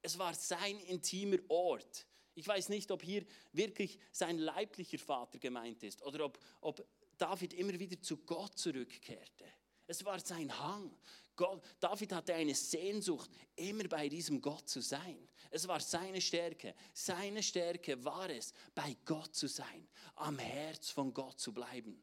Es 0.00 0.16
war 0.16 0.32
sein 0.32 0.78
intimer 0.78 1.38
Ort. 1.48 2.06
Ich 2.36 2.46
weiß 2.46 2.68
nicht, 2.68 2.92
ob 2.92 3.02
hier 3.02 3.26
wirklich 3.52 3.98
sein 4.12 4.38
leiblicher 4.38 4.98
Vater 4.98 5.40
gemeint 5.40 5.82
ist 5.82 6.02
oder 6.02 6.24
ob, 6.24 6.38
ob 6.60 6.86
David 7.18 7.54
immer 7.54 7.78
wieder 7.78 8.00
zu 8.00 8.18
Gott 8.18 8.58
zurückkehrte. 8.58 9.44
Es 9.86 10.04
war 10.04 10.18
sein 10.18 10.56
Hang, 10.58 10.96
Gott, 11.36 11.62
David 11.80 12.12
hatte 12.12 12.34
eine 12.34 12.54
Sehnsucht, 12.54 13.28
immer 13.56 13.84
bei 13.84 14.08
diesem 14.08 14.40
Gott 14.40 14.68
zu 14.68 14.80
sein. 14.80 15.28
Es 15.50 15.66
war 15.66 15.80
seine 15.80 16.20
Stärke. 16.20 16.74
Seine 16.92 17.42
Stärke 17.42 18.02
war 18.04 18.30
es, 18.30 18.52
bei 18.74 18.96
Gott 19.04 19.34
zu 19.34 19.48
sein, 19.48 19.88
am 20.16 20.38
Herz 20.38 20.90
von 20.90 21.12
Gott 21.12 21.40
zu 21.40 21.52
bleiben. 21.52 22.00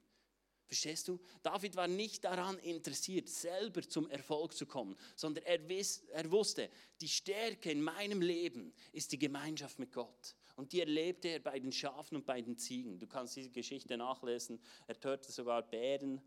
Verstehst 0.67 1.07
du? 1.07 1.19
David 1.43 1.75
war 1.75 1.87
nicht 1.87 2.23
daran 2.23 2.57
interessiert, 2.59 3.27
selber 3.27 3.81
zum 3.81 4.09
Erfolg 4.09 4.53
zu 4.53 4.65
kommen, 4.65 4.97
sondern 5.15 5.43
er, 5.45 5.67
wiss, 5.67 6.03
er 6.11 6.29
wusste, 6.31 6.69
die 7.01 7.09
Stärke 7.09 7.71
in 7.71 7.81
meinem 7.81 8.21
Leben 8.21 8.73
ist 8.93 9.11
die 9.11 9.19
Gemeinschaft 9.19 9.79
mit 9.79 9.91
Gott. 9.91 10.35
Und 10.61 10.73
die 10.73 10.81
erlebte 10.81 11.27
er 11.27 11.39
bei 11.39 11.59
den 11.59 11.71
Schafen 11.71 12.17
und 12.17 12.23
bei 12.27 12.39
den 12.39 12.55
Ziegen. 12.55 12.99
Du 12.99 13.07
kannst 13.07 13.35
diese 13.35 13.49
Geschichte 13.49 13.97
nachlesen. 13.97 14.61
Er 14.85 14.93
tötete 14.93 15.31
sogar 15.31 15.63
Bären 15.63 16.21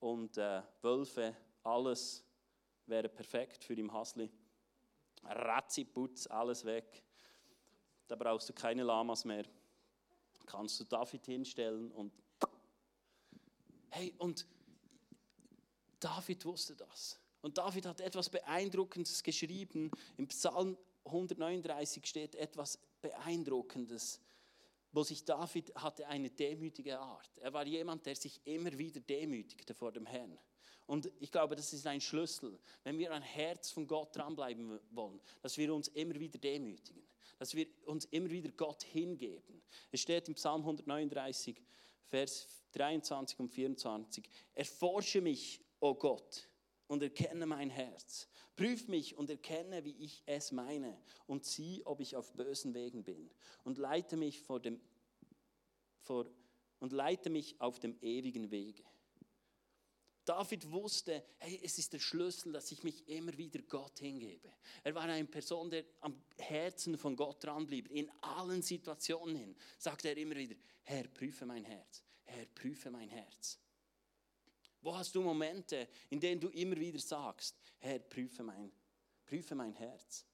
und 0.00 0.38
äh, 0.38 0.62
Wölfe. 0.80 1.36
Alles 1.62 2.24
wäre 2.86 3.10
perfekt 3.10 3.62
für 3.62 3.74
ihn 3.74 3.92
Hasli. 3.92 4.30
Ratziputz, 5.22 6.26
alles 6.28 6.64
weg. 6.64 7.04
Da 8.08 8.16
brauchst 8.16 8.48
du 8.48 8.54
keine 8.54 8.84
Lamas 8.84 9.26
mehr. 9.26 9.44
Kannst 10.46 10.80
du 10.80 10.84
David 10.84 11.26
hinstellen 11.26 11.92
und 11.92 12.10
Hey, 13.90 14.14
und 14.16 14.46
David 16.00 16.42
wusste 16.46 16.74
das. 16.74 17.20
Und 17.42 17.58
David 17.58 17.84
hat 17.84 18.00
etwas 18.00 18.30
Beeindruckendes 18.30 19.22
geschrieben. 19.22 19.90
Im 20.16 20.26
Psalm 20.28 20.78
139 21.04 22.06
steht 22.06 22.34
etwas 22.34 22.78
Beeindruckendes, 23.02 24.20
wo 24.92 25.02
sich 25.02 25.24
David 25.24 25.74
hatte 25.74 26.06
eine 26.06 26.30
demütige 26.30 26.98
Art. 26.98 27.30
Er 27.38 27.52
war 27.52 27.66
jemand, 27.66 28.06
der 28.06 28.16
sich 28.16 28.40
immer 28.44 28.76
wieder 28.78 29.00
demütigte 29.00 29.74
vor 29.74 29.92
dem 29.92 30.06
Herrn. 30.06 30.38
Und 30.86 31.10
ich 31.18 31.32
glaube, 31.32 31.56
das 31.56 31.72
ist 31.72 31.86
ein 31.86 32.00
Schlüssel, 32.00 32.58
wenn 32.82 32.98
wir 32.98 33.12
ein 33.12 33.22
Herz 33.22 33.70
von 33.70 33.86
Gott 33.86 34.14
dranbleiben 34.14 34.78
wollen, 34.90 35.20
dass 35.42 35.56
wir 35.56 35.74
uns 35.74 35.88
immer 35.88 36.14
wieder 36.14 36.38
demütigen, 36.38 37.02
dass 37.38 37.54
wir 37.54 37.66
uns 37.86 38.04
immer 38.06 38.30
wieder 38.30 38.50
Gott 38.52 38.82
hingeben. 38.82 39.62
Es 39.90 40.00
steht 40.00 40.28
im 40.28 40.34
Psalm 40.34 40.60
139, 40.60 41.60
Vers 42.06 42.46
23 42.72 43.40
und 43.40 43.48
24. 43.48 44.28
Erforsche 44.54 45.20
mich, 45.20 45.60
o 45.80 45.88
oh 45.88 45.94
Gott, 45.94 46.48
und 46.86 47.02
erkenne 47.02 47.46
mein 47.46 47.70
Herz. 47.70 48.28
Prüf 48.56 48.88
mich 48.88 49.16
und 49.16 49.30
erkenne, 49.30 49.84
wie 49.84 49.96
ich 49.98 50.22
es 50.26 50.52
meine, 50.52 50.96
und 51.26 51.44
sieh, 51.44 51.82
ob 51.84 52.00
ich 52.00 52.16
auf 52.16 52.32
bösen 52.34 52.74
Wegen 52.74 53.02
bin. 53.02 53.30
Und 53.64 53.78
leite 53.78 54.16
mich 54.16 54.40
vor 54.40 54.60
dem 54.60 54.80
vor, 56.00 56.26
und 56.80 56.92
leite 56.92 57.30
mich 57.30 57.60
auf 57.60 57.80
dem 57.80 57.96
ewigen 58.02 58.50
Wege. 58.50 58.84
David 60.24 60.70
wusste, 60.70 61.22
hey, 61.38 61.60
es 61.62 61.78
ist 61.78 61.92
der 61.92 61.98
Schlüssel, 61.98 62.52
dass 62.52 62.72
ich 62.72 62.82
mich 62.82 63.06
immer 63.08 63.36
wieder 63.36 63.60
Gott 63.62 63.98
hingebe. 63.98 64.50
Er 64.82 64.94
war 64.94 65.02
eine 65.02 65.26
Person, 65.26 65.68
der 65.70 65.84
am 66.00 66.22
Herzen 66.38 66.96
von 66.96 67.14
Gott 67.14 67.44
dranblieb. 67.44 67.90
In 67.90 68.10
allen 68.22 68.62
Situationen 68.62 69.36
hin 69.36 69.56
sagte 69.78 70.08
er 70.08 70.16
immer 70.16 70.36
wieder, 70.36 70.56
Herr, 70.82 71.04
prüfe 71.08 71.44
mein 71.44 71.64
Herz. 71.64 72.02
Herr, 72.24 72.46
prüfe 72.54 72.90
mein 72.90 73.10
Herz. 73.10 73.58
Wo 74.84 74.94
hast 74.94 75.14
du 75.14 75.22
Momente, 75.22 75.88
in 76.10 76.20
denen 76.20 76.38
du 76.38 76.50
immer 76.50 76.76
wieder 76.76 76.98
sagst, 76.98 77.56
Herr, 77.78 77.98
prüfe 78.00 78.42
mein, 78.42 78.70
prüfe 79.24 79.54
mein 79.54 79.72
Herz? 79.72 80.26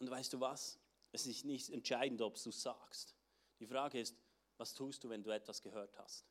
Und 0.00 0.10
weißt 0.10 0.32
du 0.32 0.40
was? 0.40 0.76
Es 1.12 1.24
ist 1.26 1.44
nicht 1.44 1.70
entscheidend, 1.70 2.20
ob 2.20 2.34
du 2.42 2.50
sagst. 2.50 3.14
Die 3.60 3.66
Frage 3.66 4.00
ist, 4.00 4.16
was 4.56 4.74
tust 4.74 5.04
du, 5.04 5.08
wenn 5.08 5.22
du 5.22 5.30
etwas 5.30 5.62
gehört 5.62 5.96
hast? 5.98 6.26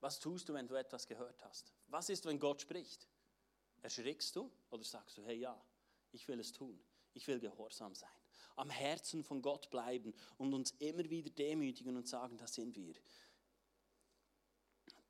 Was 0.00 0.18
tust 0.18 0.48
du, 0.48 0.54
wenn 0.54 0.66
du 0.66 0.74
etwas 0.74 1.06
gehört 1.06 1.40
hast? 1.44 1.72
Was 1.86 2.08
ist, 2.08 2.24
wenn 2.24 2.40
Gott 2.40 2.60
spricht? 2.60 3.06
Erschrickst 3.82 4.34
du 4.34 4.50
oder 4.70 4.82
sagst 4.82 5.16
du, 5.16 5.24
hey 5.24 5.38
ja, 5.38 5.64
ich 6.10 6.26
will 6.26 6.40
es 6.40 6.52
tun, 6.52 6.76
ich 7.14 7.24
will 7.28 7.38
gehorsam 7.38 7.94
sein? 7.94 8.10
Am 8.56 8.70
Herzen 8.70 9.22
von 9.22 9.42
Gott 9.42 9.70
bleiben 9.70 10.14
und 10.36 10.54
uns 10.54 10.72
immer 10.78 11.08
wieder 11.08 11.30
demütigen 11.30 11.96
und 11.96 12.08
sagen, 12.08 12.36
das 12.36 12.54
sind 12.54 12.76
wir. 12.76 12.94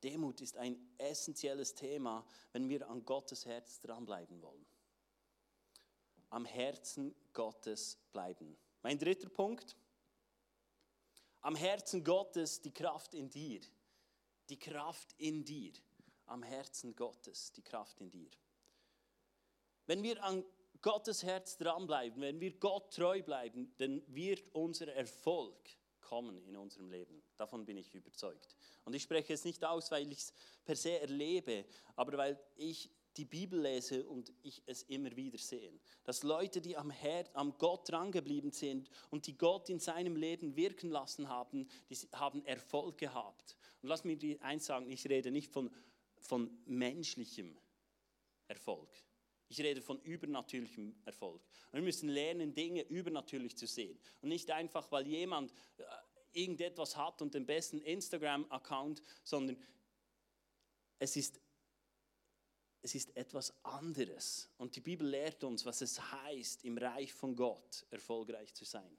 Demut 0.03 0.41
ist 0.41 0.57
ein 0.57 0.77
essentielles 0.97 1.75
Thema, 1.75 2.25
wenn 2.53 2.69
wir 2.69 2.87
an 2.89 3.03
Gottes 3.05 3.45
Herz 3.45 3.79
dranbleiben 3.79 4.41
wollen. 4.41 4.65
Am 6.29 6.45
Herzen 6.45 7.15
Gottes 7.33 7.97
bleiben. 8.11 8.57
Mein 8.81 8.97
dritter 8.97 9.29
Punkt. 9.29 9.75
Am 11.41 11.55
Herzen 11.55 12.03
Gottes 12.03 12.61
die 12.61 12.73
Kraft 12.73 13.13
in 13.13 13.29
dir. 13.29 13.61
Die 14.49 14.59
Kraft 14.59 15.13
in 15.17 15.43
dir. 15.43 15.73
Am 16.27 16.43
Herzen 16.43 16.95
Gottes 16.95 17.51
die 17.53 17.63
Kraft 17.63 17.99
in 17.99 18.09
dir. 18.09 18.29
Wenn 19.85 20.03
wir 20.03 20.23
an 20.23 20.45
Gottes 20.81 21.23
Herz 21.23 21.57
dranbleiben, 21.57 22.21
wenn 22.21 22.39
wir 22.39 22.53
Gott 22.57 22.93
treu 22.93 23.21
bleiben, 23.21 23.73
dann 23.77 24.01
wird 24.07 24.43
unser 24.53 24.87
Erfolg 24.93 25.57
kommen 26.01 26.41
in 26.43 26.57
unserem 26.57 26.89
Leben. 26.89 27.21
Davon 27.37 27.65
bin 27.65 27.77
ich 27.77 27.93
überzeugt. 27.93 28.55
Und 28.85 28.95
ich 28.95 29.03
spreche 29.03 29.33
es 29.33 29.45
nicht 29.45 29.63
aus, 29.63 29.91
weil 29.91 30.11
ich 30.11 30.19
es 30.19 30.33
per 30.65 30.75
se 30.75 30.99
erlebe, 30.99 31.65
aber 31.95 32.17
weil 32.17 32.39
ich 32.55 32.89
die 33.17 33.25
Bibel 33.25 33.59
lese 33.59 34.07
und 34.07 34.31
ich 34.43 34.63
es 34.65 34.83
immer 34.83 35.15
wieder 35.15 35.37
sehe. 35.37 35.71
Dass 36.03 36.23
Leute, 36.23 36.61
die 36.61 36.77
am, 36.77 36.89
Herr, 36.89 37.25
am 37.33 37.57
Gott 37.57 37.89
drangeblieben 37.89 38.51
sind 38.51 38.89
und 39.09 39.27
die 39.27 39.37
Gott 39.37 39.69
in 39.69 39.79
seinem 39.79 40.15
Leben 40.15 40.55
wirken 40.55 40.89
lassen 40.89 41.27
haben, 41.27 41.67
die 41.89 41.95
haben 42.13 42.43
Erfolg 42.45 42.97
gehabt. 42.97 43.57
Und 43.81 43.89
lass 43.89 44.03
mich 44.03 44.41
eins 44.41 44.65
sagen, 44.65 44.89
ich 44.89 45.07
rede 45.07 45.31
nicht 45.31 45.51
von, 45.51 45.69
von 46.21 46.49
menschlichem 46.65 47.57
Erfolg. 48.47 48.89
Ich 49.49 49.59
rede 49.61 49.81
von 49.81 49.99
übernatürlichem 50.01 50.95
Erfolg. 51.05 51.41
Wir 51.71 51.81
müssen 51.81 52.07
lernen, 52.07 52.53
Dinge 52.53 52.83
übernatürlich 52.83 53.57
zu 53.57 53.65
sehen. 53.67 53.99
Und 54.21 54.29
nicht 54.29 54.49
einfach, 54.51 54.91
weil 54.91 55.07
jemand 55.07 55.51
äh, 55.77 55.83
irgendetwas 56.33 56.95
hat 56.95 57.21
und 57.21 57.33
den 57.33 57.45
besten 57.45 57.81
Instagram-Account, 57.81 59.01
sondern 59.23 59.57
es 60.99 61.15
ist 61.15 61.41
es 62.81 62.95
ist 62.95 63.15
etwas 63.17 63.53
anderes. 63.63 64.49
Und 64.57 64.75
die 64.75 64.81
Bibel 64.81 65.07
lehrt 65.07 65.43
uns, 65.43 65.65
was 65.65 65.81
es 65.81 65.99
heißt, 65.99 66.63
im 66.63 66.77
Reich 66.77 67.11
von 67.13 67.35
Gott 67.35 67.85
erfolgreich 67.89 68.53
zu 68.53 68.63
sein. 68.63 68.97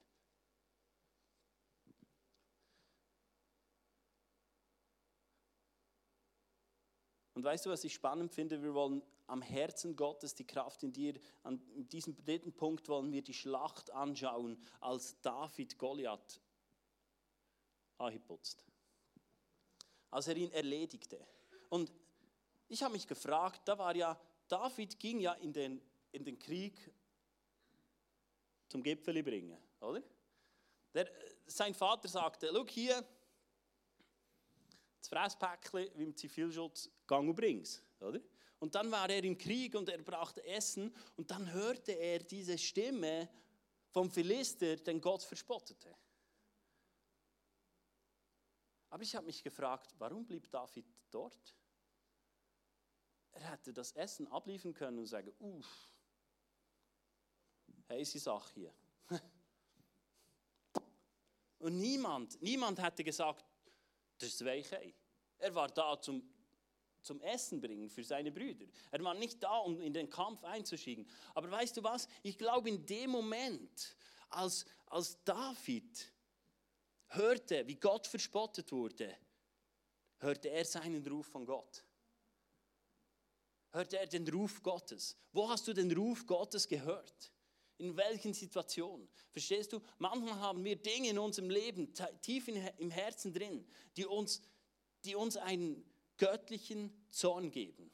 Und 7.33 7.43
weißt 7.43 7.65
du, 7.65 7.71
was 7.71 7.83
ich 7.83 7.93
spannend 7.93 8.31
finde? 8.31 8.61
Wir 8.61 8.73
wollen 8.73 9.01
am 9.31 9.41
Herzen 9.41 9.95
Gottes 9.95 10.35
die 10.35 10.45
Kraft 10.45 10.83
in 10.83 10.91
dir. 10.91 11.17
An 11.43 11.61
diesem 11.87 12.15
dritten 12.15 12.51
Punkt 12.53 12.87
wollen 12.89 13.13
wir 13.13 13.21
die 13.21 13.33
Schlacht 13.33 13.89
anschauen, 13.91 14.61
als 14.81 15.19
David 15.21 15.77
Goliath 15.77 16.41
ahiputzt. 17.97 18.65
Als 20.09 20.27
er 20.27 20.35
ihn 20.35 20.51
erledigte. 20.51 21.25
Und 21.69 21.93
ich 22.67 22.83
habe 22.83 22.93
mich 22.93 23.07
gefragt, 23.07 23.61
da 23.65 23.77
war 23.77 23.95
ja, 23.95 24.19
David 24.49 24.99
ging 24.99 25.21
ja 25.21 25.33
in 25.35 25.53
den, 25.53 25.81
in 26.11 26.25
den 26.25 26.37
Krieg 26.37 26.93
zum 28.67 28.83
Gipfeli 28.83 29.23
bringen, 29.23 29.57
oder? 29.79 30.03
Der, 30.93 31.09
sein 31.45 31.73
Vater 31.73 32.09
sagte, 32.09 32.49
schau 32.53 32.67
hier, 32.67 33.01
das 34.99 35.07
Fresspäckchen 35.07 35.89
wie 35.95 36.03
im 36.03 36.15
Zivilschutz, 36.17 36.89
gang 37.07 37.29
und 37.29 37.35
bring's, 37.35 37.81
oder? 38.01 38.19
Und 38.61 38.75
dann 38.75 38.91
war 38.91 39.09
er 39.09 39.23
im 39.23 39.39
Krieg 39.39 39.73
und 39.73 39.89
er 39.89 39.97
brachte 40.03 40.45
Essen 40.45 40.95
und 41.17 41.31
dann 41.31 41.51
hörte 41.51 41.93
er 41.93 42.19
diese 42.19 42.59
Stimme 42.59 43.27
vom 43.89 44.11
Philister, 44.11 44.75
den 44.75 45.01
Gott 45.01 45.23
verspottete. 45.23 45.97
Aber 48.91 49.01
ich 49.01 49.15
habe 49.15 49.25
mich 49.25 49.41
gefragt, 49.41 49.95
warum 49.97 50.27
blieb 50.27 50.47
David 50.51 50.85
dort? 51.09 51.57
Er 53.31 53.51
hätte 53.51 53.73
das 53.73 53.93
Essen 53.93 54.27
abliefern 54.27 54.75
können 54.75 54.99
und 54.99 55.07
sagen, 55.07 55.33
uff, 55.39 55.91
heiße 57.89 58.19
Sache 58.19 58.53
hier. 58.53 58.75
und 61.57 61.79
niemand, 61.79 62.39
niemand 62.43 62.79
hätte 62.79 63.03
gesagt, 63.03 63.43
das 64.19 64.29
ist 64.29 64.45
Weichei. 64.45 64.93
Er 65.39 65.55
war 65.55 65.67
da 65.67 65.99
zum, 65.99 66.21
zum 67.01 67.19
Essen 67.21 67.61
bringen 67.61 67.89
für 67.89 68.03
seine 68.03 68.31
Brüder. 68.31 68.65
Er 68.91 69.03
war 69.03 69.13
nicht 69.13 69.41
da, 69.41 69.57
um 69.59 69.81
in 69.81 69.93
den 69.93 70.09
Kampf 70.09 70.43
einzuschicken. 70.43 71.07
Aber 71.33 71.49
weißt 71.49 71.77
du 71.77 71.83
was? 71.83 72.07
Ich 72.23 72.37
glaube, 72.37 72.69
in 72.69 72.85
dem 72.85 73.11
Moment, 73.11 73.95
als, 74.29 74.65
als 74.87 75.23
David 75.23 76.11
hörte, 77.07 77.67
wie 77.67 77.75
Gott 77.75 78.07
verspottet 78.07 78.71
wurde, 78.71 79.15
hörte 80.17 80.49
er 80.49 80.65
seinen 80.65 81.05
Ruf 81.07 81.27
von 81.27 81.45
Gott 81.45 81.83
hörte 83.71 83.99
er 83.99 84.07
den 84.07 84.27
Ruf 84.27 84.61
Gottes. 84.61 85.17
Wo 85.31 85.49
hast 85.49 85.67
du 85.67 85.73
den 85.73 85.91
Ruf 85.91 86.25
Gottes 86.25 86.67
gehört? 86.67 87.31
In 87.77 87.95
welchen 87.97 88.33
Situationen? 88.33 89.09
Verstehst 89.31 89.73
du? 89.73 89.81
Manchmal 89.97 90.39
haben 90.39 90.63
wir 90.63 90.75
Dinge 90.75 91.09
in 91.09 91.17
unserem 91.17 91.49
Leben 91.49 91.93
tief 92.21 92.47
im 92.47 92.91
Herzen 92.91 93.33
drin, 93.33 93.65
die 93.97 94.05
uns, 94.05 94.41
die 95.03 95.15
uns 95.15 95.37
einen 95.37 95.83
göttlichen 96.21 96.93
Zorn 97.09 97.49
geben. 97.49 97.89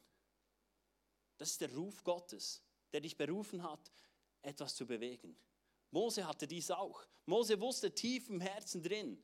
Das 1.38 1.51
ist 1.51 1.62
der 1.62 1.74
Ruf 1.74 2.03
Gottes, 2.03 2.62
der 2.91 3.00
dich 3.00 3.15
berufen 3.15 3.63
hat, 3.63 3.89
etwas 4.41 4.75
zu 4.75 4.86
bewegen. 4.86 5.38
Mose 5.91 6.27
hatte 6.27 6.46
dies 6.46 6.69
auch. 6.69 7.07
Mose 7.25 7.57
wusste 7.62 7.96
tief 7.96 8.27
im 8.29 8.41
Herzen 8.41 8.84
drin, 8.84 9.17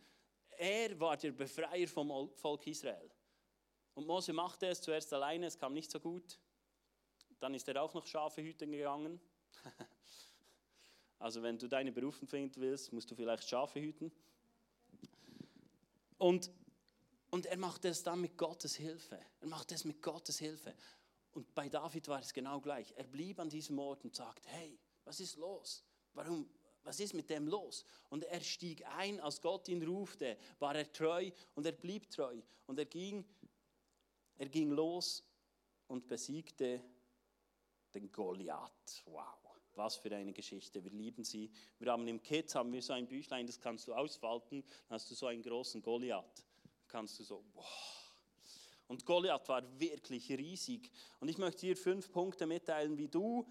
er 0.58 0.98
war 1.02 1.18
der 1.18 1.34
Befreier 1.34 1.88
vom 1.88 2.30
Volk 2.30 2.66
Israel. 2.68 3.12
Und 3.94 4.08
Mose 4.08 4.32
machte 4.32 4.68
es 4.68 4.80
zuerst 4.80 5.12
alleine, 5.12 5.48
es 5.48 5.58
kam 5.58 5.74
nicht 5.74 5.92
so 5.92 6.00
gut. 6.00 6.40
Dann 7.42 7.54
ist 7.56 7.68
er 7.68 7.84
auch 7.84 7.94
noch 7.94 8.08
Schafe 8.08 8.42
hüten 8.42 8.72
gegangen. 8.72 9.20
also 11.20 11.44
wenn 11.44 11.58
du 11.58 11.68
deine 11.68 11.92
Berufung 11.92 12.26
finden 12.30 12.62
willst, 12.62 12.94
musst 12.94 13.12
du 13.12 13.16
vielleicht 13.16 13.50
Schafe 13.50 13.82
hüten. 13.82 14.14
Und, 16.18 16.50
und 17.34 17.48
er 17.48 17.58
machte 17.58 17.88
es 17.88 18.04
dann 18.04 18.22
mit 18.22 18.38
Gottes 18.38 18.76
Hilfe. 18.76 19.20
Er 19.42 19.48
machte 19.48 19.74
es 19.74 19.86
mit 19.86 20.04
Gottes 20.04 20.38
Hilfe. 20.38 20.72
Und 21.32 21.52
bei 21.56 21.68
David 21.68 22.08
war 22.08 22.20
es 22.20 22.32
genau 22.32 22.62
gleich. 22.62 22.94
Er 22.96 23.06
blieb 23.06 23.40
an 23.40 23.50
diesem 23.50 23.80
Ort 23.80 24.04
und 24.04 24.16
sagte, 24.16 24.48
hey, 24.50 24.78
was 25.04 25.20
ist 25.20 25.38
los? 25.38 25.84
Warum, 26.14 26.48
was 26.84 27.00
ist 27.00 27.16
mit 27.16 27.32
dem 27.32 27.48
los? 27.48 27.86
Und 28.12 28.24
er 28.26 28.40
stieg 28.40 28.86
ein, 28.86 29.20
als 29.20 29.42
Gott 29.42 29.68
ihn 29.68 29.82
rufte, 29.82 30.38
war 30.60 30.76
er 30.76 30.94
treu 30.94 31.32
und 31.56 31.66
er 31.66 31.72
blieb 31.72 32.08
treu. 32.12 32.40
Und 32.68 32.78
er 32.78 32.86
ging, 32.86 33.26
er 34.38 34.50
ging 34.50 34.70
los 34.70 35.24
und 35.88 36.08
besiegte 36.08 36.84
den 37.96 38.12
Goliath. 38.12 39.02
Wow, 39.06 39.40
was 39.74 39.96
für 39.96 40.16
eine 40.16 40.34
Geschichte. 40.34 40.84
Wir 40.84 40.92
lieben 40.92 41.24
sie. 41.24 41.52
Wir 41.80 41.94
haben 41.94 42.08
im 42.08 42.22
Kids 42.22 42.54
haben 42.54 42.72
wir 42.72 42.84
so 42.84 42.94
ein 42.94 43.08
Büchlein, 43.08 43.48
das 43.48 43.60
kannst 43.60 43.88
du 43.88 43.96
ausfalten. 43.96 44.62
Dann 44.62 44.98
hast 44.98 45.10
du 45.10 45.16
so 45.16 45.26
einen 45.26 45.42
großen 45.42 45.82
Goliath. 45.82 46.46
Kannst 46.94 47.18
du 47.18 47.24
so, 47.24 47.44
wow. 47.56 47.66
Und 48.86 49.04
Goliath 49.04 49.50
war 49.50 49.64
wirklich 49.80 50.30
riesig. 50.30 50.92
Und 51.20 51.28
ich 51.28 51.40
möchte 51.40 51.62
dir 51.62 51.76
fünf 51.76 52.12
Punkte 52.12 52.46
mitteilen, 52.46 52.96
wie 53.00 53.08
du 53.08 53.48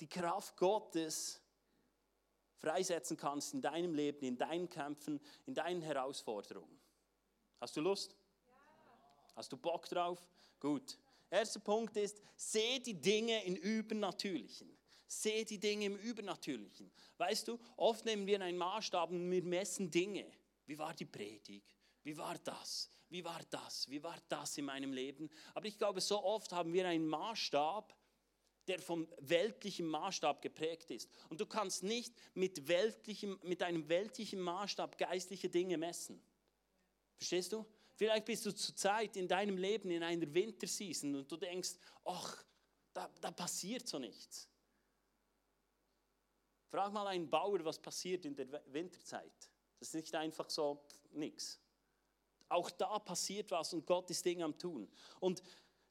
die 0.00 0.08
Kraft 0.08 0.56
Gottes 0.56 1.40
freisetzen 2.56 3.16
kannst 3.16 3.54
in 3.54 3.62
deinem 3.62 3.94
Leben, 3.94 4.24
in 4.24 4.36
deinen 4.36 4.68
Kämpfen, 4.68 5.20
in 5.46 5.54
deinen 5.54 5.82
Herausforderungen. 5.82 6.80
Hast 7.60 7.76
du 7.76 7.80
Lust? 7.80 8.16
Ja. 8.48 8.56
Hast 9.36 9.52
du 9.52 9.56
Bock 9.56 9.88
drauf? 9.88 10.28
Gut. 10.58 10.98
Erster 11.30 11.60
Punkt 11.60 11.96
ist, 11.96 12.20
seh 12.34 12.80
die 12.80 13.00
Dinge 13.00 13.44
im 13.44 13.54
Übernatürlichen. 13.54 14.76
Seh 15.06 15.44
die 15.44 15.60
Dinge 15.60 15.86
im 15.86 15.96
Übernatürlichen. 15.96 16.90
Weißt 17.18 17.46
du, 17.46 17.56
oft 17.76 18.04
nehmen 18.04 18.26
wir 18.26 18.40
einen 18.40 18.58
Maßstab 18.58 19.10
und 19.10 19.30
wir 19.30 19.44
messen 19.44 19.88
Dinge. 19.88 20.28
Wie 20.66 20.76
war 20.76 20.92
die 20.92 21.04
Predigt? 21.04 21.77
Wie 22.02 22.16
war 22.16 22.38
das? 22.38 22.90
Wie 23.08 23.24
war 23.24 23.40
das? 23.50 23.88
Wie 23.88 24.02
war 24.02 24.16
das 24.28 24.56
in 24.58 24.66
meinem 24.66 24.92
Leben? 24.92 25.30
Aber 25.54 25.66
ich 25.66 25.78
glaube, 25.78 26.00
so 26.00 26.22
oft 26.22 26.52
haben 26.52 26.72
wir 26.72 26.86
einen 26.86 27.06
Maßstab, 27.06 27.96
der 28.66 28.78
vom 28.78 29.08
weltlichen 29.20 29.86
Maßstab 29.86 30.42
geprägt 30.42 30.90
ist. 30.90 31.10
Und 31.30 31.40
du 31.40 31.46
kannst 31.46 31.82
nicht 31.82 32.14
mit, 32.34 32.68
weltlichem, 32.68 33.38
mit 33.42 33.62
einem 33.62 33.88
weltlichen 33.88 34.40
Maßstab 34.40 34.98
geistliche 34.98 35.48
Dinge 35.48 35.78
messen. 35.78 36.22
Verstehst 37.16 37.52
du? 37.52 37.64
Vielleicht 37.94 38.26
bist 38.26 38.46
du 38.46 38.54
zurzeit 38.54 39.16
in 39.16 39.26
deinem 39.26 39.56
Leben 39.56 39.90
in 39.90 40.02
einer 40.02 40.32
Winterseason 40.32 41.16
und 41.16 41.32
du 41.32 41.36
denkst, 41.36 41.70
ach, 42.04 42.44
da, 42.92 43.10
da 43.20 43.30
passiert 43.30 43.88
so 43.88 43.98
nichts. 43.98 44.48
Frag 46.70 46.92
mal 46.92 47.06
einen 47.06 47.28
Bauer, 47.28 47.64
was 47.64 47.78
passiert 47.78 48.24
in 48.26 48.36
der 48.36 48.46
Winterzeit. 48.72 49.50
Das 49.78 49.88
ist 49.88 49.94
nicht 49.94 50.14
einfach 50.14 50.50
so 50.50 50.84
nichts. 51.12 51.58
Auch 52.48 52.70
da 52.70 52.98
passiert 52.98 53.50
was 53.50 53.72
und 53.74 53.86
Gott 53.86 54.10
ist 54.10 54.24
Dinge 54.24 54.44
am 54.44 54.56
Tun. 54.58 54.88
Und 55.20 55.42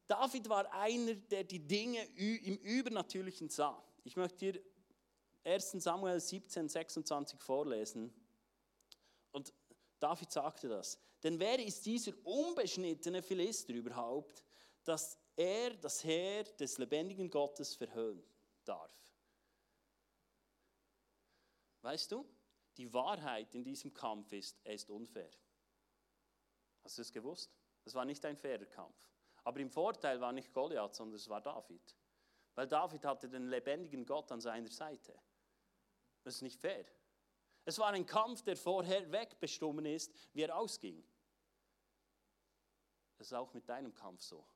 David 0.07 0.47
war 0.49 0.71
einer, 0.73 1.15
der 1.15 1.43
die 1.43 1.59
Dinge 1.59 2.03
im 2.15 2.57
Übernatürlichen 2.57 3.49
sah. 3.49 3.83
Ich 4.03 4.15
möchte 4.15 4.53
dir 4.53 4.61
1 5.43 5.71
Samuel 5.71 6.19
17, 6.19 6.67
26 6.67 7.41
vorlesen. 7.41 8.13
Und 9.31 9.53
David 9.99 10.31
sagte 10.31 10.69
das. 10.69 10.97
Denn 11.23 11.39
wer 11.39 11.63
ist 11.63 11.85
dieser 11.85 12.13
unbeschnittene 12.23 13.21
Philister 13.21 13.73
überhaupt, 13.73 14.43
dass 14.83 15.17
er 15.35 15.71
das 15.75 16.03
Heer 16.03 16.43
des 16.43 16.77
lebendigen 16.77 17.29
Gottes 17.29 17.75
verhöhnen 17.75 18.23
darf? 18.63 18.91
Weißt 21.81 22.11
du, 22.11 22.25
die 22.77 22.91
Wahrheit 22.93 23.53
in 23.55 23.63
diesem 23.63 23.93
Kampf 23.93 24.31
ist, 24.33 24.59
er 24.63 24.73
ist 24.73 24.89
unfair. 24.89 25.31
Hast 26.87 26.97
du 26.97 27.01
es 27.01 27.11
gewusst? 27.11 27.53
Es 27.83 27.93
war 27.95 28.05
nicht 28.05 28.23
ein 28.23 28.37
fairer 28.37 28.65
Kampf. 28.65 28.95
Aber 29.43 29.59
im 29.59 29.69
Vorteil 29.69 30.21
war 30.21 30.31
nicht 30.31 30.53
Goliath, 30.53 30.95
sondern 30.95 31.17
es 31.17 31.27
war 31.27 31.41
David. 31.41 31.97
Weil 32.55 32.65
David 32.65 33.03
hatte 33.03 33.27
den 33.27 33.49
lebendigen 33.49 34.05
Gott 34.05 34.31
an 34.31 34.39
seiner 34.39 34.69
Seite. 34.69 35.13
Das 36.23 36.35
ist 36.35 36.43
nicht 36.43 36.57
fair. 36.57 36.85
Es 37.65 37.77
war 37.77 37.89
ein 37.89 38.05
Kampf, 38.05 38.41
der 38.41 38.55
vorher 38.55 39.11
wegbestimmt 39.11 39.85
ist, 39.85 40.13
wie 40.31 40.43
er 40.43 40.57
ausging. 40.57 41.05
Das 43.17 43.27
ist 43.27 43.33
auch 43.33 43.53
mit 43.53 43.67
deinem 43.67 43.93
Kampf 43.93 44.21
so. 44.21 44.47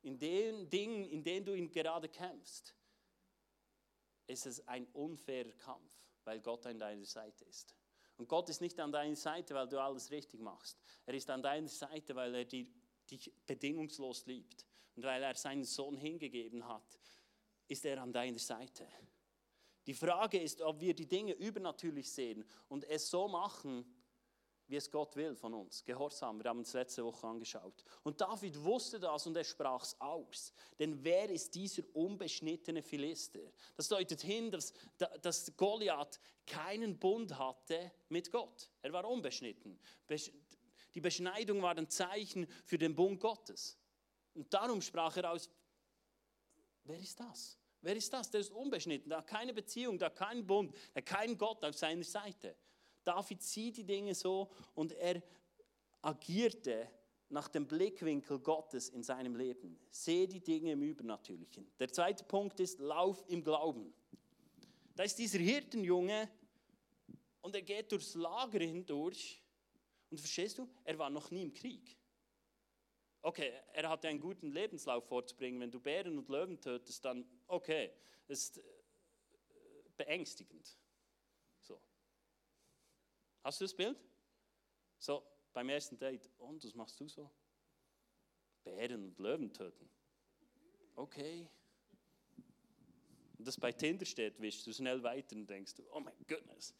In 0.00 0.18
den 0.18 0.68
Dingen, 0.68 1.04
in 1.04 1.22
denen 1.22 1.46
du 1.46 1.54
ihn 1.54 1.70
gerade 1.70 2.08
kämpfst, 2.08 2.74
ist 4.26 4.46
es 4.46 4.66
ein 4.66 4.88
unfairer 4.94 5.52
Kampf, 5.52 5.94
weil 6.24 6.40
Gott 6.40 6.66
an 6.66 6.80
deiner 6.80 7.06
Seite 7.06 7.44
ist. 7.44 7.76
Und 8.16 8.28
Gott 8.28 8.48
ist 8.48 8.60
nicht 8.60 8.78
an 8.78 8.92
deiner 8.92 9.16
Seite, 9.16 9.54
weil 9.54 9.68
du 9.68 9.80
alles 9.80 10.10
richtig 10.10 10.40
machst. 10.40 10.78
Er 11.06 11.14
ist 11.14 11.28
an 11.30 11.42
deiner 11.42 11.68
Seite, 11.68 12.14
weil 12.14 12.34
er 12.34 12.44
dich 12.44 13.32
bedingungslos 13.46 14.26
liebt. 14.26 14.66
Und 14.94 15.04
weil 15.04 15.22
er 15.22 15.34
seinen 15.34 15.64
Sohn 15.64 15.96
hingegeben 15.96 16.66
hat, 16.66 16.98
ist 17.68 17.84
er 17.84 18.02
an 18.02 18.12
deiner 18.12 18.38
Seite. 18.38 18.86
Die 19.86 19.94
Frage 19.94 20.40
ist, 20.40 20.60
ob 20.60 20.80
wir 20.80 20.94
die 20.94 21.08
Dinge 21.08 21.32
übernatürlich 21.32 22.10
sehen 22.10 22.44
und 22.68 22.84
es 22.84 23.10
so 23.10 23.26
machen, 23.26 23.84
wie 24.72 24.76
es 24.76 24.90
Gott 24.90 25.14
will 25.16 25.36
von 25.36 25.52
uns. 25.52 25.84
Gehorsam, 25.84 26.42
wir 26.42 26.48
haben 26.48 26.60
uns 26.60 26.72
letzte 26.72 27.04
Woche 27.04 27.26
angeschaut. 27.26 27.84
Und 28.04 28.18
David 28.18 28.64
wusste 28.64 28.98
das 28.98 29.26
und 29.26 29.36
er 29.36 29.44
sprach 29.44 29.82
es 29.82 30.00
aus. 30.00 30.54
Denn 30.78 31.04
wer 31.04 31.28
ist 31.28 31.54
dieser 31.54 31.82
unbeschnittene 31.92 32.82
Philister? 32.82 33.40
Das 33.76 33.88
deutet 33.88 34.22
hin, 34.22 34.50
dass, 34.50 34.72
dass 35.20 35.54
Goliath 35.58 36.18
keinen 36.46 36.98
Bund 36.98 37.38
hatte 37.38 37.92
mit 38.08 38.32
Gott. 38.32 38.70
Er 38.80 38.94
war 38.94 39.04
unbeschnitten. 39.04 39.78
Die 40.94 41.00
Beschneidung 41.02 41.60
war 41.60 41.76
ein 41.76 41.90
Zeichen 41.90 42.46
für 42.64 42.78
den 42.78 42.94
Bund 42.94 43.20
Gottes. 43.20 43.78
Und 44.32 44.54
darum 44.54 44.80
sprach 44.80 45.14
er 45.18 45.32
aus, 45.32 45.50
wer 46.84 46.98
ist 46.98 47.20
das? 47.20 47.58
Wer 47.82 47.94
ist 47.94 48.10
das? 48.10 48.30
Der 48.30 48.40
ist 48.40 48.52
unbeschnitten, 48.52 49.10
der 49.10 49.18
hat 49.18 49.26
keine 49.26 49.52
Beziehung, 49.52 49.98
der 49.98 50.06
hat 50.06 50.16
keinen 50.16 50.46
Bund, 50.46 50.74
der 50.94 51.02
hat 51.02 51.06
keinen 51.06 51.36
Gott 51.36 51.62
auf 51.62 51.76
seiner 51.76 52.04
Seite. 52.04 52.56
David 53.04 53.42
sieht 53.42 53.76
die 53.76 53.84
Dinge 53.84 54.14
so 54.14 54.50
und 54.74 54.92
er 54.92 55.22
agierte 56.00 56.88
nach 57.28 57.48
dem 57.48 57.66
Blickwinkel 57.66 58.38
Gottes 58.40 58.90
in 58.90 59.02
seinem 59.02 59.34
Leben. 59.34 59.78
Sehe 59.90 60.28
die 60.28 60.40
Dinge 60.40 60.72
im 60.72 60.82
Übernatürlichen. 60.82 61.66
Der 61.78 61.90
zweite 61.90 62.24
Punkt 62.24 62.60
ist, 62.60 62.78
lauf 62.78 63.24
im 63.28 63.42
Glauben. 63.42 63.92
Da 64.94 65.04
ist 65.04 65.18
dieser 65.18 65.38
Hirtenjunge 65.38 66.28
und 67.40 67.54
er 67.54 67.62
geht 67.62 67.90
durchs 67.90 68.14
Lager 68.14 68.60
hindurch 68.60 69.42
und 70.10 70.18
verstehst 70.18 70.58
du, 70.58 70.68
er 70.84 70.98
war 70.98 71.08
noch 71.08 71.30
nie 71.30 71.42
im 71.42 71.54
Krieg. 71.54 71.96
Okay, 73.22 73.52
er 73.72 73.88
hatte 73.88 74.08
einen 74.08 74.20
guten 74.20 74.50
Lebenslauf 74.50 75.06
vorzubringen. 75.06 75.60
Wenn 75.60 75.70
du 75.70 75.80
Bären 75.80 76.18
und 76.18 76.28
Löwen 76.28 76.60
tötest, 76.60 77.04
dann 77.04 77.24
okay, 77.46 77.92
das 78.26 78.40
ist 78.40 78.58
äh, 78.58 78.62
beängstigend. 79.96 80.76
Hast 83.42 83.60
du 83.60 83.64
das 83.64 83.74
Bild? 83.74 83.98
So, 84.98 85.22
beim 85.52 85.68
ersten 85.68 85.98
Date. 85.98 86.30
Und 86.38 86.64
was 86.64 86.74
machst 86.74 86.98
du 87.00 87.08
so? 87.08 87.30
Bären 88.62 89.04
und 89.04 89.18
Löwen 89.18 89.52
töten. 89.52 89.88
Okay. 90.94 91.48
Und 93.38 93.48
das 93.48 93.58
bei 93.58 93.72
Tinder 93.72 94.06
steht, 94.06 94.40
wischst 94.40 94.66
du 94.66 94.72
schnell 94.72 95.02
weiter 95.02 95.34
und 95.34 95.48
denkst 95.48 95.74
du, 95.74 95.82
oh 95.92 96.00
mein 96.00 96.14
Goodness. 96.28 96.74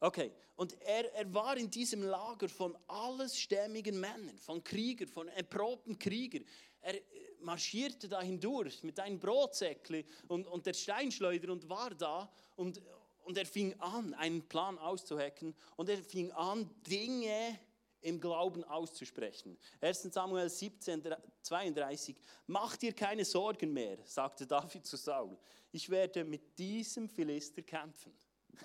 Okay, 0.00 0.32
und 0.56 0.78
er, 0.82 1.14
er 1.14 1.32
war 1.32 1.56
in 1.56 1.70
diesem 1.70 2.02
Lager 2.02 2.48
von 2.48 2.76
allesstämmigen 2.88 3.98
Männern, 3.98 4.36
von 4.36 4.62
Kriegern, 4.62 5.08
von 5.08 5.28
erprobten 5.28 5.96
Kriegern. 5.96 6.44
Er 6.80 6.96
äh, 6.96 7.02
marschierte 7.40 8.08
da 8.08 8.20
hindurch 8.20 8.82
mit 8.82 8.98
einem 8.98 9.20
Brotsäckli 9.20 10.04
und, 10.26 10.48
und 10.48 10.66
der 10.66 10.74
Steinschleuder 10.74 11.52
und 11.52 11.68
war 11.68 11.94
da 11.94 12.30
und, 12.56 12.82
und 13.24 13.38
er 13.38 13.46
fing 13.46 13.78
an, 13.80 14.14
einen 14.14 14.46
Plan 14.48 14.78
auszuhacken 14.78 15.54
und 15.76 15.88
er 15.88 16.02
fing 16.02 16.30
an, 16.32 16.68
Dinge 16.86 17.58
im 18.02 18.20
Glauben 18.20 18.64
auszusprechen. 18.64 19.56
1 19.80 20.02
Samuel 20.02 20.48
17, 20.48 21.02
32. 21.42 22.16
Mach 22.46 22.76
dir 22.76 22.92
keine 22.92 23.24
Sorgen 23.24 23.72
mehr, 23.72 23.98
sagte 24.04 24.46
David 24.46 24.86
zu 24.86 24.96
Saul. 24.96 25.38
Ich 25.70 25.88
werde 25.88 26.24
mit 26.24 26.58
diesem 26.58 27.08
Philister 27.08 27.62
kämpfen. 27.62 28.12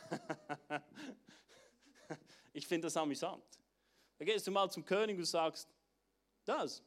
ich 2.54 2.68
finde 2.68 2.88
das 2.88 2.98
amüsant. 2.98 3.44
Da 4.18 4.26
gehst 4.26 4.48
du 4.48 4.52
mal 4.52 4.70
zum 4.70 4.84
König 4.84 5.18
und 5.18 5.26
sagst, 5.26 5.70
Das 6.44 6.82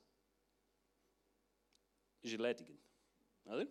ist 2.22 2.33
erledigt. 2.33 2.72
Oder? 3.44 3.66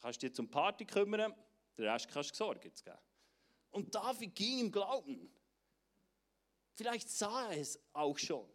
Kannst 0.00 0.22
dich 0.22 0.34
zum 0.34 0.50
Party 0.50 0.84
kümmern, 0.84 1.34
den 1.76 1.88
Rest 1.88 2.08
kannst 2.08 2.38
du 2.38 2.54
geben. 2.54 2.74
Und 3.70 3.94
David 3.94 4.34
ging 4.34 4.60
im 4.60 4.72
Glauben. 4.72 5.32
Vielleicht 6.74 7.08
sah 7.08 7.50
er 7.50 7.60
es 7.60 7.78
auch 7.92 8.18
schon. 8.18 8.48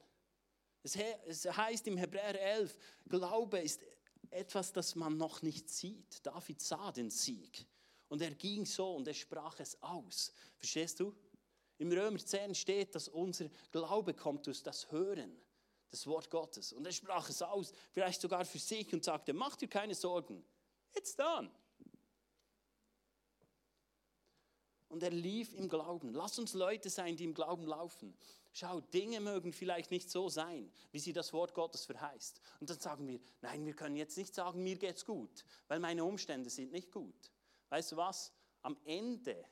Es 0.83 0.95
heißt 0.95 1.87
im 1.87 1.97
Hebräer 1.97 2.39
11, 2.39 2.77
Glaube 3.07 3.59
ist 3.59 3.81
etwas, 4.29 4.71
das 4.71 4.95
man 4.95 5.17
noch 5.17 5.41
nicht 5.41 5.69
sieht. 5.69 6.25
David 6.25 6.61
sah 6.61 6.91
den 6.91 7.09
Sieg. 7.09 7.65
Und 8.07 8.21
er 8.21 8.35
ging 8.35 8.65
so 8.65 8.95
und 8.95 9.07
er 9.07 9.13
sprach 9.13 9.59
es 9.59 9.81
aus. 9.81 10.31
Verstehst 10.57 10.99
du? 10.99 11.15
Im 11.77 11.91
Römer 11.91 12.19
10 12.19 12.55
steht, 12.55 12.95
dass 12.95 13.07
unser 13.07 13.49
Glaube 13.71 14.13
kommt 14.13 14.45
durch 14.47 14.61
das 14.63 14.91
Hören, 14.91 15.35
das 15.89 16.05
Wort 16.07 16.29
Gottes. 16.29 16.71
Und 16.71 16.85
er 16.85 16.91
sprach 16.91 17.29
es 17.29 17.41
aus, 17.41 17.73
vielleicht 17.91 18.21
sogar 18.21 18.45
für 18.45 18.59
sich 18.59 18.93
und 18.93 19.03
sagte, 19.03 19.33
mach 19.33 19.55
dir 19.55 19.67
keine 19.67 19.95
Sorgen. 19.95 20.45
It's 20.93 21.15
done. 21.15 21.51
Und 24.95 25.03
er 25.03 25.11
lief 25.11 25.53
im 25.53 25.67
Glauben. 25.67 26.13
Lass 26.13 26.39
uns 26.39 26.53
Leute 26.53 26.89
sein, 26.89 27.17
die 27.17 27.25
im 27.25 27.33
Glauben 27.33 27.67
laufen. 27.67 28.17
Schau, 28.53 28.79
Dinge 28.79 29.19
mögen 29.19 29.51
vielleicht 29.51 29.91
nicht 29.91 30.09
so 30.09 30.29
sein, 30.29 30.71
wie 30.93 30.99
sie 30.99 31.11
das 31.11 31.33
Wort 31.33 31.53
Gottes 31.53 31.83
verheißt. 31.83 32.39
Und 32.61 32.69
dann 32.69 32.79
sagen 32.79 33.05
wir, 33.05 33.19
nein, 33.41 33.65
wir 33.65 33.73
können 33.73 33.97
jetzt 33.97 34.15
nicht 34.15 34.33
sagen, 34.33 34.63
mir 34.63 34.77
geht's 34.77 35.05
gut, 35.05 35.43
weil 35.67 35.81
meine 35.81 36.05
Umstände 36.05 36.49
sind 36.49 36.71
nicht 36.71 36.93
gut. 36.93 37.29
Weißt 37.67 37.91
du 37.91 37.97
was? 37.97 38.31
Am 38.61 38.77
Ende 38.85 39.45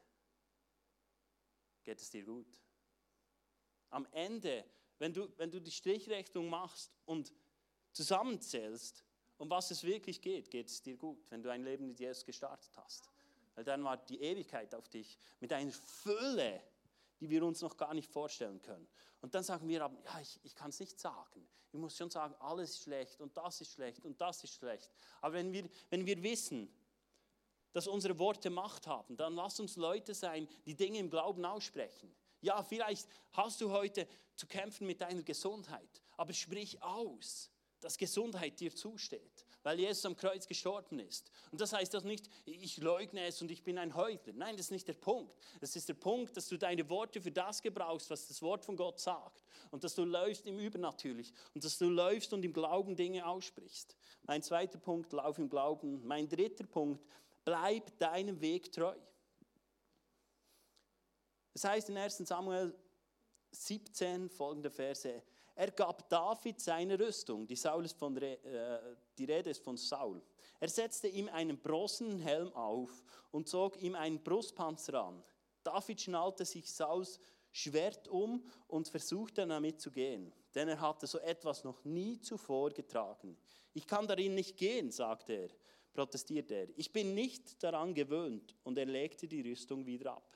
geht 1.84 2.00
es 2.00 2.10
dir 2.10 2.24
gut. 2.24 2.62
Am 3.90 4.08
Ende, 4.14 4.64
wenn 4.98 5.12
du, 5.12 5.28
wenn 5.36 5.52
du 5.52 5.60
die 5.60 5.72
Strichrechnung 5.72 6.50
machst 6.50 6.90
und 7.04 7.34
zusammenzählst, 7.92 9.04
um 9.36 9.50
was 9.50 9.72
es 9.72 9.84
wirklich 9.84 10.22
geht, 10.22 10.50
geht 10.50 10.70
es 10.70 10.82
dir 10.82 10.96
gut, 10.96 11.30
wenn 11.32 11.44
du 11.44 11.52
ein 11.52 11.66
Leben 11.66 11.86
mit 11.86 12.00
Jesus 12.00 12.24
gestartet 12.24 12.72
hast. 12.78 13.13
Weil 13.56 13.64
dann 13.64 13.84
war 13.84 13.98
die 13.98 14.22
Ewigkeit 14.22 14.74
auf 14.74 14.88
dich 14.90 15.18
mit 15.40 15.54
einer 15.54 15.72
Fülle 15.72 16.62
die 17.24 17.30
wir 17.30 17.46
uns 17.46 17.62
noch 17.62 17.78
gar 17.78 17.94
nicht 17.94 18.12
vorstellen 18.12 18.62
können. 18.62 18.86
Und 19.22 19.34
dann 19.34 19.44
sagen 19.44 19.66
wir 19.70 19.82
aber, 19.86 19.98
ja, 20.04 20.20
ich, 20.20 20.42
ich 20.44 20.54
kann 20.54 20.72
es 20.72 20.80
nicht 20.82 21.00
sagen. 21.00 21.48
Ich 21.72 21.80
muss 21.80 21.96
schon 21.96 22.10
sagen, 22.10 22.36
alles 22.40 22.72
ist 22.72 22.84
schlecht 22.84 23.22
und 23.22 23.38
das 23.38 23.62
ist 23.62 23.72
schlecht 23.72 24.04
und 24.04 24.20
das 24.20 24.44
ist 24.44 24.56
schlecht. 24.56 24.92
Aber 25.22 25.36
wenn 25.36 25.54
wir, 25.54 25.70
wenn 25.90 26.06
wir 26.06 26.22
wissen, 26.22 26.70
dass 27.72 27.88
unsere 27.88 28.20
Worte 28.20 28.50
Macht 28.50 28.88
haben, 28.88 29.16
dann 29.16 29.36
lass 29.36 29.58
uns 29.62 29.78
Leute 29.78 30.14
sein, 30.14 30.50
die 30.66 30.76
Dinge 30.76 31.00
im 31.00 31.10
Glauben 31.10 31.46
aussprechen. 31.46 32.14
Ja, 32.42 32.62
vielleicht 32.62 33.08
hast 33.32 33.62
du 33.62 33.72
heute 33.72 34.06
zu 34.36 34.46
kämpfen 34.46 34.86
mit 34.86 35.00
deiner 35.00 35.24
Gesundheit, 35.24 36.02
aber 36.18 36.34
sprich 36.34 36.84
aus, 36.84 37.50
dass 37.80 37.98
Gesundheit 37.98 38.60
dir 38.60 38.76
zusteht 38.76 39.46
weil 39.64 39.80
Jesus 39.80 40.06
am 40.06 40.16
Kreuz 40.16 40.48
gestorben 40.48 41.00
ist. 41.00 41.32
Und 41.52 41.62
das 41.62 41.74
heißt 41.74 41.96
auch 41.96 42.04
nicht, 42.04 42.30
ich 42.46 42.78
leugne 42.78 43.26
es 43.26 43.42
und 43.42 43.50
ich 43.50 43.64
bin 43.64 43.78
ein 43.78 43.96
Heuchler. 43.96 44.34
Nein, 44.34 44.58
das 44.58 44.68
ist 44.68 44.72
nicht 44.72 44.88
der 44.88 44.94
Punkt. 44.94 45.34
Das 45.62 45.76
ist 45.76 45.90
der 45.90 45.94
Punkt, 45.96 46.36
dass 46.38 46.48
du 46.48 46.58
deine 46.58 46.88
Worte 46.90 47.22
für 47.22 47.32
das 47.32 47.62
gebrauchst, 47.62 48.10
was 48.10 48.28
das 48.28 48.42
Wort 48.42 48.66
von 48.66 48.76
Gott 48.76 49.00
sagt. 49.00 49.44
Und 49.72 49.84
dass 49.84 49.96
du 49.96 50.04
läufst 50.04 50.46
im 50.46 50.60
Übernatürlich. 50.60 51.34
Und 51.56 51.64
dass 51.64 51.78
du 51.78 51.90
läufst 51.90 52.34
und 52.34 52.44
im 52.44 52.54
Glauben 52.54 52.96
Dinge 52.96 53.26
aussprichst. 53.26 53.96
Mein 54.24 54.44
zweiter 54.44 54.78
Punkt, 54.78 55.12
lauf 55.14 55.38
im 55.38 55.50
Glauben. 55.50 56.06
Mein 56.06 56.28
dritter 56.28 56.66
Punkt, 56.66 57.04
bleib 57.46 57.98
deinem 58.00 58.40
Weg 58.42 58.72
treu. 58.72 58.96
Das 61.54 61.64
heißt 61.64 61.90
in 61.90 61.98
1 61.98 62.18
Samuel 62.18 62.76
17 63.52 64.30
folgende 64.30 64.72
Verse, 64.72 65.22
er 65.56 65.72
gab 65.72 66.10
David 66.10 66.60
seine 66.60 67.00
Rüstung. 67.00 67.46
Die, 67.46 67.56
Saul 67.56 67.86
ist 67.86 67.98
von, 67.98 68.18
äh, 68.18 68.38
die 69.18 69.26
Rede 69.26 69.50
ist 69.50 69.64
von 69.64 69.78
Saul. 69.78 70.22
Er 70.60 70.70
setzte 70.70 71.08
ihm 71.08 71.30
einen 71.30 71.60
bronzenen 71.60 72.20
Helm 72.20 72.52
auf 72.54 73.04
und 73.32 73.48
zog 73.48 73.82
ihm 73.82 73.96
einen 73.96 74.24
Brustpanzer 74.24 75.04
an. 75.04 75.24
David 75.64 76.02
schnallte 76.02 76.46
sich 76.46 76.72
Sauls 76.72 77.20
Schwert 77.52 78.08
um 78.08 78.44
und 78.68 78.88
versuchte 78.88 79.46
damit 79.46 79.80
zu 79.80 79.92
gehen, 79.92 80.34
denn 80.56 80.70
er 80.70 80.82
hatte 80.82 81.06
so 81.06 81.20
etwas 81.20 81.64
noch 81.64 81.86
nie 81.86 82.20
zuvor 82.20 82.72
getragen. 82.72 83.38
Ich 83.74 83.86
kann 83.86 84.08
darin 84.08 84.34
nicht 84.34 84.58
gehen, 84.58 84.90
sagte 84.90 85.34
er, 85.34 85.50
protestierte 85.94 86.56
er. 86.56 86.68
Ich 86.76 86.92
bin 86.92 87.14
nicht 87.14 87.62
daran 87.62 87.94
gewöhnt 87.94 88.56
und 88.64 88.78
er 88.80 88.88
legte 88.88 89.28
die 89.28 89.42
Rüstung 89.42 89.86
wieder 89.86 90.14
ab. 90.14 90.33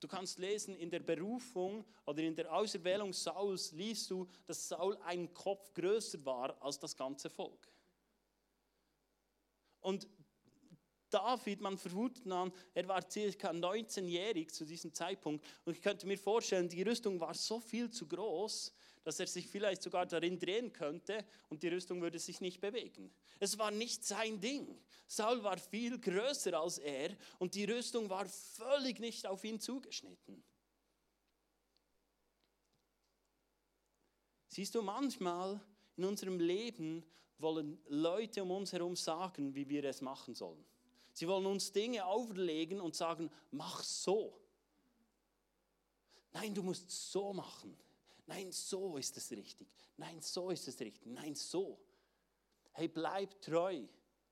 Du 0.00 0.08
kannst 0.08 0.38
lesen, 0.38 0.74
in 0.76 0.90
der 0.90 1.00
Berufung 1.00 1.84
oder 2.06 2.22
in 2.22 2.34
der 2.34 2.52
Auserwählung 2.52 3.12
Sauls 3.12 3.70
liest 3.72 4.10
du, 4.10 4.26
dass 4.46 4.68
Saul 4.68 4.96
ein 5.04 5.32
Kopf 5.34 5.72
größer 5.74 6.24
war 6.24 6.60
als 6.62 6.78
das 6.78 6.96
ganze 6.96 7.28
Volk. 7.28 7.70
Und 9.80 10.08
David, 11.10 11.60
man 11.60 11.76
vermutet 11.76 12.24
dann, 12.24 12.52
er 12.72 12.88
war 12.88 13.08
circa 13.10 13.50
19-jährig 13.50 14.52
zu 14.52 14.64
diesem 14.64 14.94
Zeitpunkt. 14.94 15.44
Und 15.64 15.76
ich 15.76 15.82
könnte 15.82 16.06
mir 16.06 16.18
vorstellen, 16.18 16.68
die 16.68 16.82
Rüstung 16.82 17.20
war 17.20 17.34
so 17.34 17.60
viel 17.60 17.90
zu 17.90 18.06
groß, 18.06 18.72
dass 19.02 19.20
er 19.20 19.26
sich 19.26 19.46
vielleicht 19.48 19.82
sogar 19.82 20.06
darin 20.06 20.38
drehen 20.38 20.72
könnte 20.72 21.24
und 21.48 21.62
die 21.62 21.68
Rüstung 21.68 22.00
würde 22.02 22.18
sich 22.18 22.40
nicht 22.40 22.60
bewegen. 22.60 23.12
Es 23.38 23.58
war 23.58 23.70
nicht 23.70 24.04
sein 24.04 24.40
Ding. 24.40 24.78
Saul 25.06 25.42
war 25.42 25.58
viel 25.58 25.98
größer 25.98 26.58
als 26.58 26.78
er 26.78 27.16
und 27.38 27.54
die 27.54 27.64
Rüstung 27.64 28.08
war 28.10 28.26
völlig 28.28 29.00
nicht 29.00 29.26
auf 29.26 29.42
ihn 29.44 29.60
zugeschnitten. 29.60 30.44
Siehst 34.48 34.74
du, 34.74 34.82
manchmal 34.82 35.60
in 35.96 36.04
unserem 36.04 36.40
Leben 36.40 37.04
wollen 37.38 37.78
Leute 37.88 38.42
um 38.42 38.50
uns 38.50 38.72
herum 38.72 38.96
sagen, 38.96 39.54
wie 39.54 39.68
wir 39.68 39.84
es 39.84 40.00
machen 40.00 40.34
sollen. 40.34 40.64
Sie 41.12 41.26
wollen 41.26 41.46
uns 41.46 41.72
Dinge 41.72 42.04
auferlegen 42.04 42.80
und 42.80 42.94
sagen, 42.94 43.30
mach 43.50 43.82
so. 43.82 44.40
Nein, 46.32 46.54
du 46.54 46.62
musst 46.62 46.90
so 46.90 47.32
machen. 47.32 47.76
Nein, 48.30 48.52
so 48.52 48.96
ist 48.96 49.16
es 49.16 49.32
richtig. 49.32 49.68
Nein, 49.96 50.20
so 50.22 50.50
ist 50.50 50.68
es 50.68 50.78
richtig. 50.78 51.04
Nein, 51.04 51.34
so. 51.34 51.80
Hey, 52.70 52.86
bleib 52.86 53.40
treu 53.40 53.82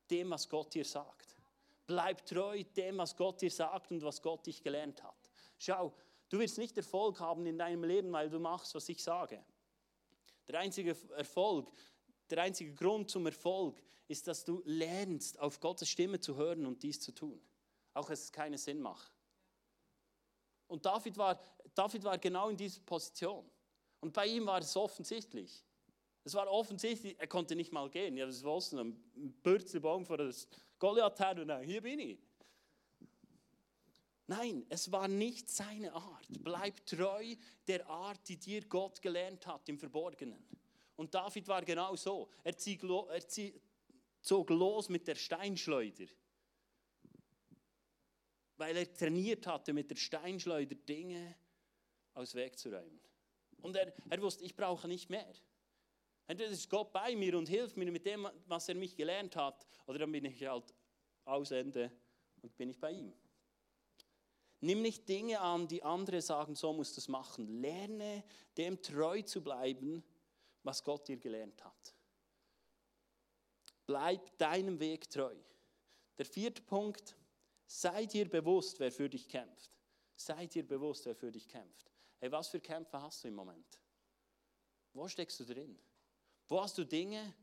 dem, 0.09 0.31
was 0.31 0.49
Gott 0.49 0.73
dir 0.73 0.85
sagt. 0.85 1.37
Bleib 1.85 2.25
treu 2.25 2.63
dem, 2.63 2.99
was 2.99 3.17
Gott 3.17 3.43
dir 3.43 3.51
sagt 3.51 3.91
und 3.91 4.01
was 4.03 4.23
Gott 4.23 4.47
dich 4.47 4.63
gelernt 4.63 5.03
hat. 5.03 5.17
Schau, 5.59 5.93
du 6.29 6.39
wirst 6.39 6.59
nicht 6.59 6.77
Erfolg 6.77 7.19
haben 7.19 7.45
in 7.47 7.59
deinem 7.59 7.83
Leben, 7.83 8.13
weil 8.13 8.31
du 8.31 8.39
machst, 8.39 8.73
was 8.77 8.89
ich 8.89 9.03
sage. 9.03 9.45
Der 10.47 10.61
einzige 10.61 10.97
Erfolg, 11.17 11.69
der 12.31 12.43
einzige 12.43 12.75
Grund 12.75 13.11
zum 13.11 13.27
Erfolg 13.27 13.83
ist, 14.07 14.29
dass 14.29 14.45
du 14.45 14.63
lernst, 14.65 15.41
auf 15.41 15.59
Gottes 15.59 15.89
Stimme 15.89 16.21
zu 16.21 16.37
hören 16.37 16.67
und 16.67 16.85
dies 16.85 17.01
zu 17.01 17.11
tun. 17.11 17.43
Auch 17.95 18.09
wenn 18.09 18.15
es 18.15 18.31
keinen 18.31 18.59
Sinn 18.59 18.81
macht. 18.81 19.13
Und 20.69 20.87
David 20.87 21.17
war, 21.17 21.41
David 21.75 22.05
war 22.05 22.17
genau 22.17 22.49
in 22.49 22.57
dieser 22.57 22.81
Position. 22.83 23.51
Und 24.01 24.13
bei 24.13 24.27
ihm 24.27 24.47
war 24.47 24.61
es 24.61 24.77
offensichtlich. 24.77 25.65
Es 26.25 26.35
war 26.35 26.51
offensichtlich, 26.51 27.19
er 27.19 27.27
konnte 27.27 27.57
nicht 27.57 27.73
mal 27.73 27.89
gehen. 27.89 28.17
Ja, 28.17 28.27
das 28.27 28.41
so 28.41 28.79
ein 28.79 28.95
Bürzelbaum 29.43 30.05
vor 30.05 30.19
das 30.19 30.47
Goliath 30.79 31.19
her 31.19 31.37
und 31.41 31.49
dann, 31.49 31.63
hier 31.63 31.81
bin 31.81 31.99
ich. 31.99 32.19
Nein, 34.27 34.67
es 34.69 34.93
war 34.93 35.09
nicht 35.09 35.49
seine 35.49 35.93
Art. 35.95 36.27
Bleib 36.29 36.85
treu 36.85 37.35
der 37.67 37.89
Art, 37.89 38.29
die 38.29 38.37
dir 38.37 38.67
Gott 38.67 39.01
gelernt 39.01 39.47
hat 39.47 39.67
im 39.71 39.79
Verborgenen. 39.79 40.47
Und 40.97 41.15
David 41.15 41.49
war 41.49 41.65
genau 41.65 41.97
so. 41.97 42.29
Er, 42.45 42.55
zog 44.21 44.51
los 44.51 44.91
mit 44.91 45.09
der 45.09 45.15
Steinschleuder. 45.15 46.07
Weil 48.59 48.77
er 48.77 48.93
trainiert 48.93 49.47
hatte, 49.47 49.73
mit 49.73 49.91
der 49.91 49.97
Steinschleuder 49.97 50.75
Dinge 50.75 51.37
aus 52.13 52.35
Weg 52.35 52.59
zu 52.59 52.69
räumen. 52.69 53.01
Und 53.63 53.77
er, 53.77 53.93
er 54.09 54.23
wusste, 54.23 54.45
ich 54.45 54.55
brauche 54.55 54.89
nicht 54.89 55.11
mehr. 55.11 55.33
Entweder 56.27 56.51
ist 56.51 56.69
Gott 56.69 56.93
bei 56.93 57.17
mir 57.17 57.37
und 57.39 57.49
hilft 57.49 57.77
mir 57.77 57.91
mit 57.91 58.05
dem, 58.05 58.29
was 58.47 58.69
er 58.69 58.75
mich 58.75 58.95
gelernt 58.95 59.35
hat, 59.37 59.67
oder 59.87 60.01
dann 60.01 60.13
bin 60.13 60.27
ich 60.27 60.45
halt 60.47 60.75
ausende 61.25 61.91
und 62.43 62.57
bin 62.57 62.69
ich 62.69 62.79
bei 62.79 62.93
ihm. 62.93 63.15
Nimm 64.61 64.83
nicht 64.83 65.09
Dinge 65.09 65.41
an, 65.41 65.69
die 65.69 65.83
andere 65.83 66.21
sagen, 66.21 66.55
so 66.55 66.73
musst 66.73 66.97
du 66.97 67.01
es 67.01 67.09
machen. 67.09 67.47
Lerne 67.61 68.25
dem 68.57 68.83
treu 68.83 69.23
zu 69.23 69.43
bleiben, 69.43 70.03
was 70.65 70.83
Gott 70.83 71.07
dir 71.07 71.17
gelernt 71.17 71.65
hat. 71.65 71.95
Bleib 73.87 74.37
deinem 74.37 74.79
Weg 74.81 75.09
treu. 75.09 75.35
Der 76.19 76.27
vierte 76.27 76.61
Punkt, 76.63 77.17
sei 77.67 78.05
dir 78.05 78.29
bewusst, 78.29 78.81
wer 78.81 78.91
für 78.91 79.09
dich 79.09 79.29
kämpft. 79.29 79.71
Sei 80.17 80.47
dir 80.47 80.67
bewusst, 80.67 81.07
wer 81.07 81.15
für 81.15 81.31
dich 81.31 81.47
kämpft. 81.49 81.88
Hey, 82.21 82.33
was 82.33 82.49
für 82.49 82.61
Kämpfe 82.61 83.01
hast 83.01 83.23
du 83.23 83.29
im 83.29 83.35
Moment? 83.35 83.81
Wo 84.93 85.07
steckst 85.07 85.39
du 85.41 85.45
drin? 85.45 85.79
Wo 86.49 86.61
hast 86.61 86.77
du 86.77 86.85
Dinge, 86.85 87.35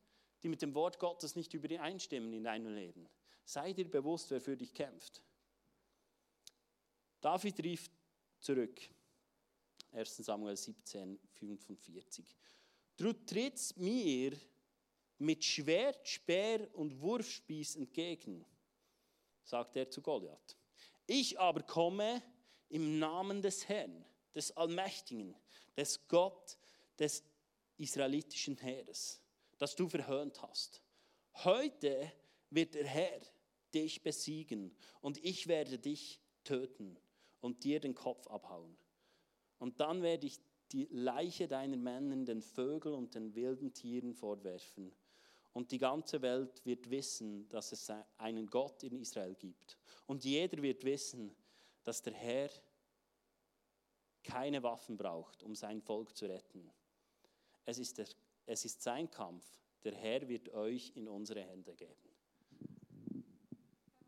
die 0.44 0.50
mit 0.50 0.62
dem 0.62 0.74
Wort 0.74 1.00
Gottes 1.00 1.36
nicht 1.36 1.54
übereinstimmen 1.54 2.34
in 2.34 2.44
deinem 2.44 2.74
Leben? 2.74 3.08
Sei 3.46 3.72
dir 3.72 3.90
bewusst, 3.90 4.32
wer 4.32 4.42
für 4.42 4.58
dich 4.58 4.74
kämpft. 4.74 5.24
David 7.22 7.64
rief 7.64 7.90
zurück. 8.40 8.82
1 9.92 10.18
Samuel 10.18 10.58
17, 10.58 11.20
45. 11.34 12.36
Du 12.98 13.14
trittst 13.14 13.78
mir 13.78 14.38
mit 15.20 15.44
Schwert, 15.44 16.08
Speer 16.08 16.68
und 16.76 17.00
Wurfspieß 17.00 17.78
entgegen, 17.78 18.46
sagt 19.44 19.76
er 19.78 19.90
zu 19.90 20.02
Goliath. 20.02 20.58
Ich 21.08 21.40
aber 21.40 21.64
komme 21.64 22.22
im 22.70 23.00
Namen 23.00 23.42
des 23.42 23.68
Herrn, 23.70 24.04
des 24.36 24.56
Allmächtigen, 24.56 25.36
des 25.76 26.08
Gott, 26.08 26.58
des 27.00 27.24
israelitischen 27.78 28.58
Heeres, 28.58 29.22
das 29.58 29.76
du 29.76 29.88
verhöhnt 29.88 30.42
hast. 30.42 30.82
Heute 31.44 32.12
wird 32.50 32.76
der 32.76 32.86
Herr 32.86 33.22
dich 33.74 34.04
besiegen 34.04 34.76
und 35.02 35.24
ich 35.24 35.48
werde 35.48 35.80
dich 35.80 36.22
töten 36.44 36.98
und 37.42 37.64
dir 37.64 37.80
den 37.80 37.96
Kopf 37.96 38.28
abhauen. 38.28 38.78
Und 39.60 39.80
dann 39.80 40.02
werde 40.02 40.28
ich 40.28 40.40
die 40.72 40.88
Leiche 40.92 41.48
deiner 41.48 41.78
Männer 41.78 42.16
den 42.26 42.42
Vögeln 42.42 42.96
und 42.96 43.16
den 43.16 43.36
wilden 43.36 43.74
Tieren 43.74 44.14
vorwerfen. 44.14 44.94
Und 45.54 45.72
die 45.72 45.78
ganze 45.78 46.22
Welt 46.22 46.66
wird 46.66 46.90
wissen, 46.90 47.48
dass 47.50 47.72
es 47.72 47.90
einen 48.18 48.48
Gott 48.48 48.84
in 48.84 49.00
Israel 49.00 49.36
gibt. 49.36 49.78
Und 50.06 50.26
jeder 50.26 50.62
wird 50.62 50.84
wissen, 50.84 51.34
dass 51.84 52.02
der 52.02 52.14
Herr 52.14 52.50
keine 54.26 54.64
Waffen 54.64 54.98
braucht, 54.98 55.44
um 55.44 55.56
sein 55.56 55.82
Volk 55.82 56.16
zu 56.16 56.26
retten. 56.26 56.70
Es 57.64 57.78
ist, 57.78 57.98
der, 57.98 58.08
es 58.46 58.66
ist 58.66 58.82
sein 58.82 59.10
Kampf. 59.10 59.46
Der 59.84 59.94
Herr 59.94 60.28
wird 60.28 60.50
euch 60.50 60.92
in 60.96 61.08
unsere 61.08 61.42
Hände 61.42 61.76
geben. 61.76 62.10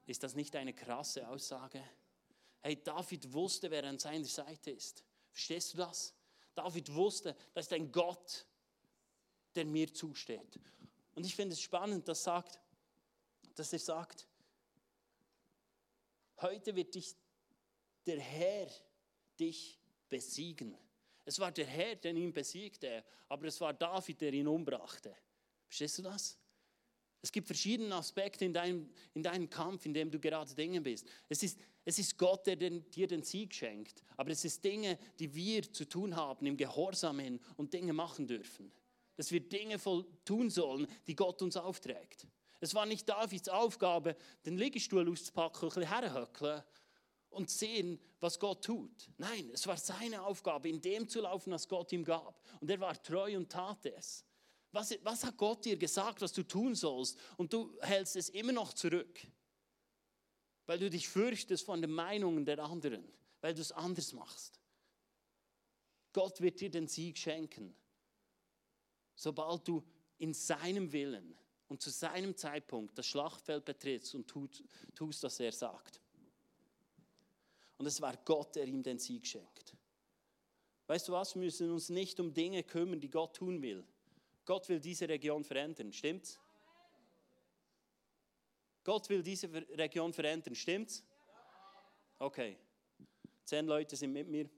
Ist 0.05 0.23
das 0.23 0.35
nicht 0.35 0.55
eine 0.55 0.73
krasse 0.73 1.27
Aussage? 1.27 1.83
Hey, 2.61 2.81
David 2.83 3.31
wusste, 3.31 3.69
wer 3.69 3.83
an 3.83 3.99
seiner 3.99 4.25
Seite 4.25 4.71
ist. 4.71 5.03
Verstehst 5.31 5.73
du 5.73 5.77
das? 5.77 6.13
David 6.55 6.93
wusste, 6.93 7.35
das 7.53 7.67
ist 7.67 7.73
ein 7.73 7.91
Gott, 7.91 8.45
der 9.55 9.65
mir 9.65 9.93
zusteht. 9.93 10.59
Und 11.13 11.25
ich 11.25 11.35
finde 11.35 11.53
es 11.53 11.61
spannend, 11.61 12.07
dass, 12.07 12.23
sagt, 12.23 12.59
dass 13.55 13.73
er 13.73 13.79
sagt, 13.79 14.27
heute 16.41 16.75
wird 16.75 16.95
dich 16.95 17.15
der 18.05 18.19
Herr 18.19 18.69
dich 19.39 19.79
besiegen. 20.09 20.77
Es 21.25 21.39
war 21.39 21.51
der 21.51 21.65
Herr, 21.65 21.95
der 21.95 22.15
ihn 22.15 22.31
besiegte, 22.31 23.03
aber 23.27 23.47
es 23.47 23.59
war 23.59 23.73
David, 23.73 24.21
der 24.21 24.33
ihn 24.33 24.47
umbrachte. 24.47 25.15
Verstehst 25.67 25.97
du 25.97 26.03
das? 26.03 26.37
Es 27.21 27.31
gibt 27.31 27.47
verschiedene 27.47 27.93
Aspekte 27.95 28.45
in 28.45 28.53
deinem, 28.53 28.89
in 29.13 29.23
deinem 29.23 29.49
Kampf, 29.49 29.85
in 29.85 29.93
dem 29.93 30.09
du 30.09 30.19
gerade 30.19 30.53
Dinge 30.55 30.79
bist. 30.79 31.05
Es 31.27 31.43
ist, 31.43 31.59
es 31.83 31.99
ist 31.99 32.17
Gott, 32.17 32.47
der 32.47 32.55
den, 32.55 32.89
dir 32.91 33.07
den 33.07 33.23
Sieg 33.23 33.53
schenkt, 33.53 34.03
aber 34.15 34.31
es 34.31 34.45
ist 34.45 34.63
Dinge, 34.63 34.97
die 35.19 35.33
wir 35.33 35.63
zu 35.73 35.83
tun 35.83 36.15
haben, 36.15 36.45
im 36.45 36.55
Gehorsam 36.55 37.19
hin 37.19 37.39
und 37.57 37.73
Dinge 37.73 37.91
machen 37.91 38.27
dürfen. 38.27 38.71
Dass 39.15 39.31
wir 39.31 39.41
Dinge 39.41 39.79
voll 39.79 40.05
tun 40.23 40.49
sollen, 40.49 40.87
die 41.07 41.15
Gott 41.15 41.41
uns 41.41 41.57
aufträgt. 41.57 42.27
Es 42.59 42.73
war 42.73 42.85
nicht 42.85 43.09
Davids 43.09 43.49
Aufgabe, 43.49 44.15
den 44.45 44.57
Liegestuhl 44.57 45.09
auszupacken, 45.11 45.63
ein 45.63 45.75
bisschen 45.75 45.89
herhöckeln 45.89 46.63
und 47.29 47.49
sehen, 47.49 47.99
was 48.19 48.39
Gott 48.39 48.63
tut. 48.63 49.09
Nein, 49.17 49.49
es 49.53 49.67
war 49.67 49.77
seine 49.77 50.21
Aufgabe, 50.21 50.69
in 50.69 50.81
dem 50.81 51.07
zu 51.07 51.21
laufen, 51.21 51.51
was 51.51 51.67
Gott 51.67 51.91
ihm 51.91 52.03
gab. 52.03 52.41
Und 52.59 52.69
er 52.69 52.79
war 52.79 53.01
treu 53.01 53.35
und 53.35 53.51
tat 53.51 53.85
es. 53.85 54.25
Was, 54.71 54.97
was 55.03 55.23
hat 55.23 55.37
Gott 55.37 55.65
dir 55.65 55.77
gesagt, 55.77 56.21
was 56.21 56.33
du 56.33 56.43
tun 56.43 56.75
sollst? 56.75 57.17
Und 57.37 57.53
du 57.53 57.77
hältst 57.81 58.15
es 58.15 58.29
immer 58.29 58.51
noch 58.51 58.73
zurück, 58.73 59.25
weil 60.65 60.79
du 60.79 60.89
dich 60.89 61.07
fürchtest 61.07 61.65
von 61.65 61.81
den 61.81 61.91
Meinungen 61.91 62.45
der 62.45 62.59
anderen, 62.59 63.11
weil 63.41 63.53
du 63.53 63.61
es 63.61 63.71
anders 63.71 64.13
machst. 64.13 64.59
Gott 66.13 66.41
wird 66.41 66.59
dir 66.59 66.69
den 66.69 66.87
Sieg 66.87 67.17
schenken, 67.17 67.75
sobald 69.15 69.67
du 69.67 69.83
in 70.17 70.33
seinem 70.33 70.91
Willen 70.91 71.37
und 71.67 71.81
zu 71.81 71.89
seinem 71.89 72.35
Zeitpunkt 72.35 72.97
das 72.97 73.05
Schlachtfeld 73.05 73.65
betrittst 73.65 74.15
und 74.15 74.27
tut, 74.27 74.63
tust, 74.95 75.23
was 75.23 75.39
er 75.39 75.51
sagt. 75.51 76.01
Und 77.77 77.85
es 77.85 78.01
war 78.01 78.17
Gott, 78.25 78.55
der 78.55 78.65
ihm 78.65 78.81
den 78.81 78.99
Sieg 78.99 79.25
schenkt. 79.25 79.75
Weißt 80.87 81.07
du 81.07 81.11
was, 81.11 81.35
wir 81.35 81.41
müssen 81.41 81.69
uns 81.71 81.89
nicht 81.89 82.19
um 82.19 82.33
Dinge 82.33 82.63
kümmern, 82.63 82.99
die 82.99 83.09
Gott 83.09 83.35
tun 83.35 83.61
will. 83.61 83.85
Gott 84.45 84.67
will 84.69 84.79
diese 84.79 85.07
Region 85.07 85.43
verändern, 85.43 85.91
stimmt's? 85.91 86.39
Gott 88.83 89.09
will 89.09 89.21
diese 89.21 89.51
Region 89.77 90.13
verändern, 90.13 90.55
stimmt's? 90.55 91.03
Okay. 92.19 92.57
Zehn 93.43 93.65
Leute 93.65 93.95
sind 93.95 94.13
mit 94.13 94.27
mir. 94.27 94.49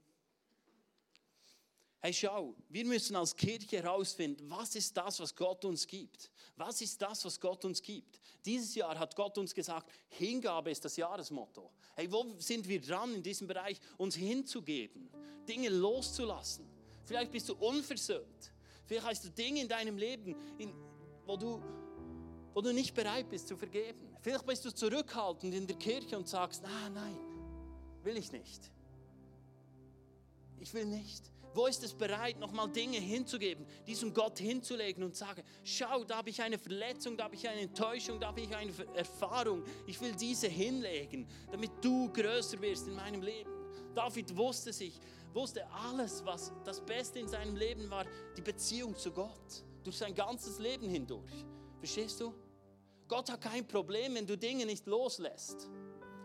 Hey, 2.01 2.13
schau, 2.13 2.55
wir 2.69 2.85
müssen 2.85 3.17
als 3.17 3.35
Kirche 3.35 3.83
herausfinden, 3.83 4.49
was 4.49 4.73
ist 4.75 4.95
das, 4.95 5.19
was 5.19 5.35
Gott 5.35 5.65
uns 5.65 5.85
gibt? 5.85 6.31
Was 6.55 6.81
ist 6.81 7.01
das, 7.01 7.25
was 7.25 7.37
Gott 7.37 7.65
uns 7.65 7.81
gibt? 7.81 8.21
Dieses 8.45 8.73
Jahr 8.73 8.97
hat 8.97 9.13
Gott 9.17 9.37
uns 9.37 9.53
gesagt, 9.53 9.91
Hingabe 10.07 10.71
ist 10.71 10.85
das 10.85 10.95
Jahresmotto. 10.95 11.71
Hey, 11.95 12.09
wo 12.09 12.35
sind 12.37 12.65
wir 12.69 12.79
dran 12.79 13.13
in 13.15 13.21
diesem 13.21 13.47
Bereich, 13.47 13.77
uns 13.97 14.15
hinzugeben, 14.15 15.09
Dinge 15.45 15.67
loszulassen? 15.67 16.65
Vielleicht 17.03 17.31
bist 17.31 17.49
du 17.49 17.55
unversöhnt. 17.55 18.53
Vielleicht 18.85 19.05
hast 19.05 19.25
du 19.25 19.29
Dinge 19.31 19.61
in 19.61 19.67
deinem 19.67 19.97
Leben, 19.97 20.37
in, 20.57 20.73
wo, 21.25 21.35
du, 21.35 21.61
wo 22.53 22.61
du 22.61 22.73
nicht 22.73 22.93
bereit 22.93 23.29
bist 23.29 23.49
zu 23.49 23.57
vergeben. 23.57 24.15
Vielleicht 24.21 24.45
bist 24.45 24.63
du 24.63 24.71
zurückhaltend 24.71 25.53
in 25.53 25.67
der 25.67 25.75
Kirche 25.75 26.17
und 26.17 26.29
sagst, 26.29 26.63
ah, 26.63 26.89
nein, 26.89 27.17
will 28.03 28.15
ich 28.15 28.31
nicht. 28.31 28.71
Ich 30.61 30.73
will 30.73 30.85
nicht. 30.85 31.29
Wo 31.53 31.65
ist 31.65 31.83
es 31.83 31.93
bereit, 31.93 32.39
nochmal 32.39 32.69
Dinge 32.69 32.97
hinzugeben, 32.97 33.65
diesem 33.87 34.13
Gott 34.13 34.37
hinzulegen 34.39 35.03
und 35.03 35.15
sagen, 35.15 35.43
schau, 35.63 36.03
da 36.03 36.17
habe 36.17 36.29
ich 36.29 36.41
eine 36.41 36.59
Verletzung, 36.59 37.17
da 37.17 37.25
habe 37.25 37.35
ich 37.35 37.47
eine 37.47 37.61
Enttäuschung, 37.61 38.19
da 38.19 38.27
habe 38.27 38.41
ich 38.41 38.55
eine 38.55 38.71
Erfahrung. 38.95 39.63
Ich 39.87 39.99
will 39.99 40.13
diese 40.13 40.47
hinlegen, 40.47 41.27
damit 41.51 41.71
du 41.81 42.11
größer 42.11 42.61
wirst 42.61 42.87
in 42.87 42.95
meinem 42.95 43.21
Leben. 43.21 43.51
David 43.95 44.35
wusste 44.37 44.71
sich, 44.71 44.99
wusste 45.33 45.67
alles, 45.71 46.23
was 46.23 46.51
das 46.63 46.79
Beste 46.85 47.19
in 47.19 47.27
seinem 47.27 47.55
Leben 47.55 47.89
war, 47.89 48.05
die 48.37 48.41
Beziehung 48.41 48.95
zu 48.95 49.11
Gott. 49.11 49.63
Durch 49.83 49.97
sein 49.97 50.13
ganzes 50.13 50.59
Leben 50.59 50.87
hindurch. 50.87 51.45
Verstehst 51.79 52.19
du? 52.19 52.33
Gott 53.07 53.31
hat 53.31 53.41
kein 53.41 53.67
Problem, 53.67 54.13
wenn 54.15 54.27
du 54.27 54.37
Dinge 54.37 54.65
nicht 54.65 54.85
loslässt. 54.85 55.67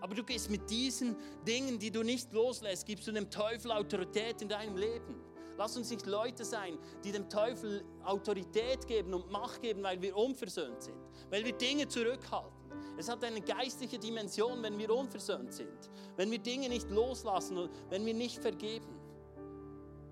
Aber 0.05 0.14
du 0.14 0.23
gehst 0.23 0.51
mit 0.51 0.69
diesen 0.69 1.17
Dingen, 1.47 1.79
die 1.79 1.90
du 1.90 2.03
nicht 2.03 2.31
loslässt, 2.31 2.85
gibst 2.85 3.07
du 3.07 3.12
dem 3.12 3.31
Teufel 3.31 3.73
Autorität 3.73 4.43
in 4.43 4.51
deinem 4.51 4.77
Leben. 4.77 5.19
Lass 5.57 5.79
uns 5.79 5.88
nicht 5.88 6.05
Leute 6.05 6.45
sein, 6.45 6.79
die 7.03 7.11
dem 7.11 7.27
Teufel 7.31 7.83
Autorität 8.05 8.87
geben 8.87 9.14
und 9.14 9.31
Macht 9.31 9.62
geben, 9.62 9.83
weil 9.83 10.03
wir 10.03 10.14
unversöhnt 10.14 10.83
sind, 10.83 10.99
weil 11.31 11.43
wir 11.43 11.55
Dinge 11.55 11.88
zurückhalten. 11.88 12.71
Es 12.99 13.09
hat 13.09 13.25
eine 13.25 13.40
geistliche 13.40 13.99
Dimension, 13.99 14.62
wenn 14.62 14.77
wir 14.77 14.95
unversöhnt 14.95 15.55
sind, 15.55 15.90
wenn 16.17 16.31
wir 16.31 16.38
Dinge 16.38 16.69
nicht 16.69 16.90
loslassen 16.90 17.57
und 17.57 17.71
wenn 17.88 18.05
wir 18.05 18.12
nicht 18.12 18.43
vergeben. 18.43 19.01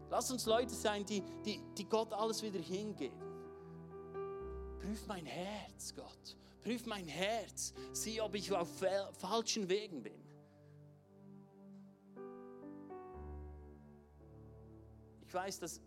Lass 0.08 0.30
uns 0.30 0.46
Leute 0.46 0.74
sein, 0.74 1.04
die, 1.04 1.22
die, 1.44 1.60
die 1.76 1.84
Gott 1.84 2.14
alles 2.14 2.42
wieder 2.42 2.60
hingeben. 2.60 3.20
Prüf 4.80 5.06
mein 5.06 5.26
Herz, 5.26 5.94
Gott. 5.94 6.38
Prüf 6.62 6.86
mein 6.86 7.08
Herz, 7.08 7.74
sieh, 7.92 8.20
ob 8.20 8.34
ich 8.34 8.52
auf 8.52 8.68
falschen 9.18 9.68
Wegen 9.68 10.02
bin. 10.02 10.22
Ich 15.26 15.34
weiß, 15.34 15.58
dass, 15.58 15.80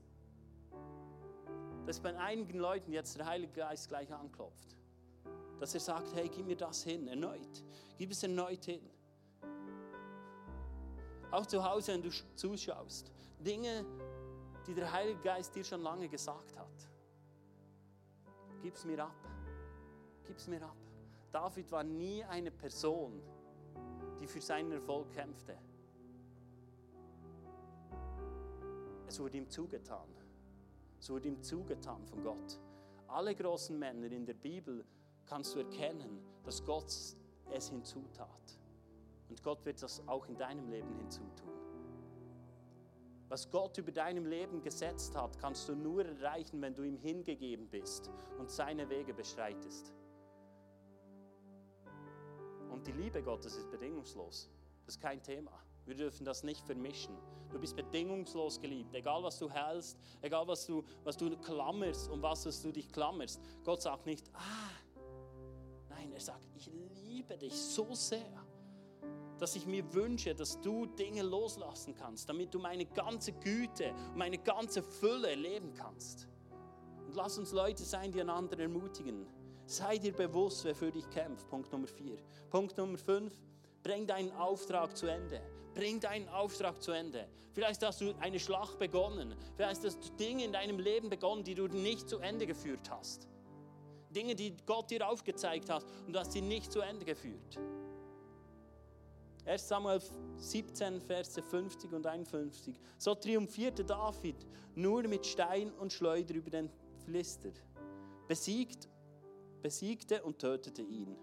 dass 1.86 2.00
bei 2.00 2.18
einigen 2.18 2.60
Leuten 2.60 2.92
jetzt 2.92 3.18
der 3.18 3.26
Heilige 3.26 3.54
Geist 3.54 3.88
gleich 3.88 4.12
anklopft. 4.14 4.76
Dass 5.60 5.74
er 5.74 5.80
sagt, 5.80 6.14
hey, 6.14 6.28
gib 6.28 6.46
mir 6.46 6.58
das 6.58 6.84
hin, 6.84 7.08
erneut. 7.08 7.64
Gib 7.98 8.12
es 8.12 8.24
erneut 8.24 8.66
hin. 8.66 8.82
Auch 11.32 11.46
zu 11.46 11.64
Hause, 11.64 11.94
wenn 11.94 12.02
du 12.02 12.10
zuschaust. 12.36 13.12
Dinge, 13.40 13.86
die 14.68 14.74
der 14.74 14.92
Heilige 14.92 15.20
Geist 15.22 15.56
dir 15.56 15.64
schon 15.64 15.82
lange 15.82 16.10
gesagt 16.10 16.58
hat. 16.58 16.90
Gib 18.62 18.74
es 18.74 18.84
mir 18.84 19.06
ab 19.06 19.35
gib 20.26 20.38
es 20.38 20.48
mir 20.48 20.62
ab. 20.62 20.76
David 21.32 21.72
war 21.72 21.84
nie 21.84 22.24
eine 22.24 22.52
Person, 22.52 23.22
die 24.20 24.28
für 24.28 24.42
seinen 24.42 24.72
Erfolg 24.72 25.12
kämpfte. 25.12 25.58
Es 29.08 29.20
wurde 29.20 29.38
ihm 29.38 29.50
zugetan. 29.50 30.08
Es 31.00 31.10
wurde 31.10 31.28
ihm 31.28 31.42
zugetan 31.42 32.06
von 32.06 32.24
Gott. 32.24 32.60
Alle 33.08 33.36
großen 33.36 33.78
Männer 33.78 34.12
in 34.12 34.26
der 34.26 34.34
Bibel 34.34 34.84
kannst 35.26 35.56
du 35.56 35.60
erkennen, 35.60 36.20
dass 36.44 36.64
Gott 36.66 36.94
es 37.52 37.70
hinzutat. 37.70 38.60
Und 39.30 39.44
Gott 39.44 39.64
wird 39.66 39.82
das 39.82 40.08
auch 40.08 40.28
in 40.28 40.38
deinem 40.38 40.70
Leben 40.70 40.94
hinzutun. 40.96 41.52
Was 43.28 43.50
Gott 43.50 43.78
über 43.78 43.92
deinem 43.92 44.26
Leben 44.26 44.62
gesetzt 44.62 45.16
hat, 45.16 45.38
kannst 45.40 45.68
du 45.68 45.76
nur 45.76 46.06
erreichen, 46.06 46.62
wenn 46.62 46.76
du 46.76 46.84
ihm 46.84 46.98
hingegeben 46.98 47.68
bist 47.68 48.12
und 48.38 48.50
seine 48.50 48.88
Wege 48.90 49.14
bestreitest. 49.14 49.94
Und 52.76 52.86
die 52.86 52.92
Liebe 52.92 53.24
Gottes 53.24 53.56
ist 53.56 53.72
bedingungslos. 53.72 54.50
Das 54.86 54.96
ist 54.96 55.02
kein 55.02 55.24
Thema. 55.24 55.54
Wir 55.86 55.96
dürfen 55.96 56.26
das 56.26 56.44
nicht 56.44 56.60
vermischen. 56.66 57.16
Du 57.50 57.58
bist 57.58 57.74
bedingungslos 57.74 58.60
geliebt, 58.60 58.94
egal 58.94 59.24
was 59.24 59.40
du 59.40 59.50
hältst, 59.50 59.98
egal 60.22 60.46
was 60.46 60.66
du, 60.66 60.84
was 61.06 61.16
du 61.16 61.38
klammerst, 61.38 62.10
um 62.10 62.22
was 62.22 62.44
du 62.62 62.74
dich 62.74 62.92
klammerst. 62.92 63.40
Gott 63.64 63.82
sagt 63.82 64.06
nicht, 64.06 64.30
ah, 64.34 64.74
nein, 65.88 66.12
er 66.12 66.20
sagt, 66.20 66.54
ich 66.54 66.70
liebe 67.08 67.38
dich 67.38 67.56
so 67.56 67.96
sehr, 67.96 68.46
dass 69.40 69.56
ich 69.56 69.66
mir 69.66 69.94
wünsche, 69.94 70.36
dass 70.36 70.60
du 70.60 70.86
Dinge 70.86 71.22
loslassen 71.22 71.96
kannst, 71.96 72.28
damit 72.28 72.54
du 72.54 72.60
meine 72.60 72.86
ganze 72.88 73.32
Güte, 73.32 73.94
meine 74.16 74.38
ganze 74.38 74.84
Fülle 74.84 75.30
erleben 75.30 75.74
kannst. 75.74 76.28
Und 77.08 77.16
lass 77.16 77.38
uns 77.38 77.54
Leute 77.54 77.86
sein, 77.86 78.12
die 78.12 78.20
einander 78.20 78.60
ermutigen. 78.60 79.26
Sei 79.65 79.97
dir 79.97 80.13
bewusst, 80.13 80.63
wer 80.63 80.75
für 80.75 80.91
dich 80.91 81.10
kämpft. 81.10 81.47
Punkt 81.49 81.71
Nummer 81.71 81.88
vier. 81.88 82.17
Punkt 82.49 82.78
Nummer 82.78 82.97
fünf. 82.97 83.34
Bring 83.82 84.06
deinen 84.06 84.32
Auftrag 84.34 84.95
zu 84.95 85.08
Ende. 85.08 85.41
Bring 85.73 85.99
deinen 85.99 86.30
Auftrag 86.30 86.82
zu 86.82 86.91
Ende. 86.91 87.28
Vielleicht 87.51 87.84
hast 87.84 88.01
du 88.01 88.13
eine 88.19 88.39
Schlacht 88.39 88.80
begonnen. 88.80 89.36
Vielleicht 89.56 89.84
hast 89.84 90.04
du 90.04 90.12
Dinge 90.17 90.45
in 90.45 90.54
deinem 90.54 90.80
Leben 90.80 91.10
begonnen, 91.10 91.43
die 91.43 91.56
du 91.56 91.67
nicht 91.67 92.08
zu 92.08 92.19
Ende 92.19 92.45
geführt 92.45 92.89
hast. 92.89 93.28
Dinge, 94.10 94.36
die 94.36 94.56
Gott 94.65 94.89
dir 94.91 95.08
aufgezeigt 95.08 95.69
hat 95.69 95.84
und 96.06 96.13
du 96.13 96.19
hast 96.19 96.32
sie 96.32 96.41
nicht 96.41 96.71
zu 96.71 96.80
Ende 96.80 97.04
geführt. 97.04 97.60
1 99.45 99.67
Samuel 99.67 100.01
17, 100.38 101.01
Verse 101.01 101.41
50 101.41 101.93
und 101.93 102.08
51. 102.08 102.80
So 102.97 103.13
triumphierte 103.13 103.84
David 103.84 104.47
nur 104.75 105.04
mit 105.04 105.25
Stein 105.25 105.71
und 105.73 105.93
Schleuder 105.93 106.34
über 106.34 106.49
den 106.49 106.69
Philister, 107.04 107.51
besiegt, 108.28 108.88
besiegte 109.65 110.21
und 110.21 110.38
tötete 110.38 110.84
ihn. 110.84 111.17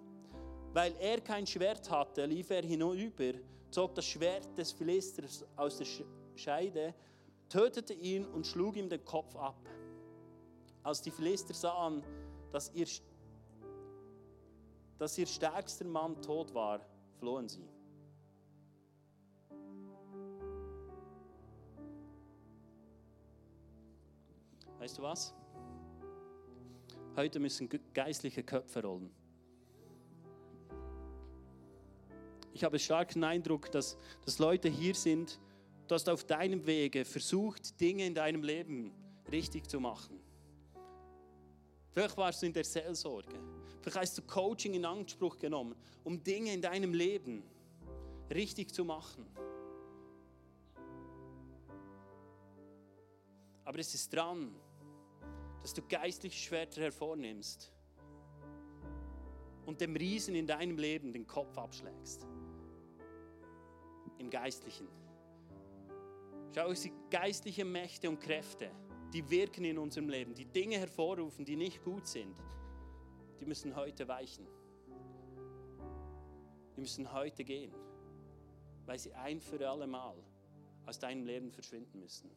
Weil 0.73 0.97
er 0.99 1.21
kein 1.21 1.47
Schwert 1.47 1.89
hatte, 1.89 2.27
lief 2.27 2.51
er 2.51 2.65
hinüber, 2.65 3.35
zog 3.71 3.95
das 3.95 4.05
Schwert 4.05 4.59
des 4.59 4.73
Philisters 4.73 5.45
aus 5.55 5.77
der 5.77 5.87
Scheide, 6.35 6.93
tötete 7.49 7.95
ihn 7.95 8.27
und 8.27 8.45
schlug 8.45 8.75
ihm 8.77 8.89
den 8.89 9.05
Kopf 9.05 9.37
ab. 9.37 9.65
Als 10.83 11.01
die 11.01 11.13
Philister 11.13 11.55
sahen, 11.55 12.03
dass 12.51 12.73
ihr, 12.75 12.89
dass 14.99 15.17
ihr 15.19 15.27
stärkster 15.29 15.85
Mann 15.85 16.21
tot 16.21 16.53
war, 16.53 16.81
flohen 17.21 17.49
sie. 17.49 17.69
Weißt 24.81 24.99
du 24.99 25.03
was? 25.03 25.33
Heute 27.15 27.41
müssen 27.41 27.69
geistliche 27.93 28.43
Köpfe 28.43 28.83
rollen. 28.83 29.11
Ich 32.55 32.65
habe 32.65 32.79
stark 32.79 33.13
den 33.13 33.25
Eindruck, 33.25 33.71
dass, 33.71 33.99
dass 34.25 34.39
Leute 34.39 34.71
hier 34.71 34.95
sind, 34.95 35.39
du 35.89 35.95
hast 35.95 36.09
auf 36.09 36.25
deinem 36.25 36.67
Wege 36.67 37.05
versucht, 37.05 37.79
Dinge 37.81 38.07
in 38.07 38.15
deinem 38.15 38.43
Leben 38.43 38.93
richtig 39.31 39.69
zu 39.69 39.79
machen. 39.79 40.21
Vielleicht 41.91 42.17
warst 42.17 42.41
du 42.41 42.47
in 42.47 42.55
der 42.55 42.65
Seelsorge. 42.65 43.39
Vielleicht 43.83 43.99
hast 43.99 44.19
du 44.19 44.23
Coaching 44.23 44.73
in 44.73 44.87
Anspruch 44.87 45.39
genommen, 45.39 45.75
um 46.05 46.23
Dinge 46.23 46.55
in 46.55 46.63
deinem 46.63 46.95
Leben 46.95 47.43
richtig 48.31 48.73
zu 48.73 48.87
machen. 48.87 49.27
Aber 53.65 53.79
es 53.79 53.93
ist 53.95 54.15
dran, 54.15 54.55
dass 55.63 55.73
du 55.73 55.83
geistliche 55.83 56.37
Schwerter 56.37 56.83
hervornimmst 56.83 57.73
und 59.65 59.81
dem 59.81 59.95
Riesen 59.95 60.35
in 60.35 60.47
deinem 60.47 60.77
Leben 60.77 61.13
den 61.13 61.27
Kopf 61.27 61.57
abschlägst. 61.57 62.27
Im 64.19 64.29
Geistlichen. 64.29 64.89
Schau, 66.55 66.71
es 66.71 66.83
sind 66.83 67.11
geistliche 67.11 67.65
Mächte 67.65 68.11
und 68.11 68.21
Kräfte, 68.21 68.71
die 69.13 69.29
wirken 69.31 69.65
in 69.65 69.79
unserem 69.79 70.09
Leben, 70.09 70.35
die 70.35 70.45
Dinge 70.45 70.79
hervorrufen, 70.79 71.45
die 71.45 71.57
nicht 71.57 71.83
gut 71.83 72.07
sind. 72.07 72.37
Die 73.41 73.47
müssen 73.47 73.75
heute 73.75 74.07
weichen. 74.09 74.47
Die 76.77 76.81
müssen 76.81 77.13
heute 77.13 77.45
gehen, 77.45 77.73
weil 78.85 78.99
sie 78.99 79.15
ein 79.15 79.41
für 79.41 79.69
alle 79.69 79.87
Mal 79.87 80.17
aus 80.87 80.99
deinem 80.99 81.25
Leben 81.25 81.51
verschwinden 81.51 82.01
müssen. 82.01 82.31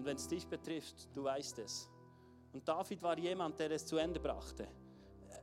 Und 0.00 0.06
wenn 0.06 0.16
es 0.16 0.26
dich 0.26 0.46
betrifft, 0.46 1.14
du 1.14 1.24
weißt 1.24 1.58
es. 1.58 1.86
Und 2.54 2.66
David 2.66 3.02
war 3.02 3.18
jemand, 3.18 3.58
der 3.58 3.70
es 3.70 3.84
zu 3.84 3.98
Ende 3.98 4.18
brachte. 4.18 4.66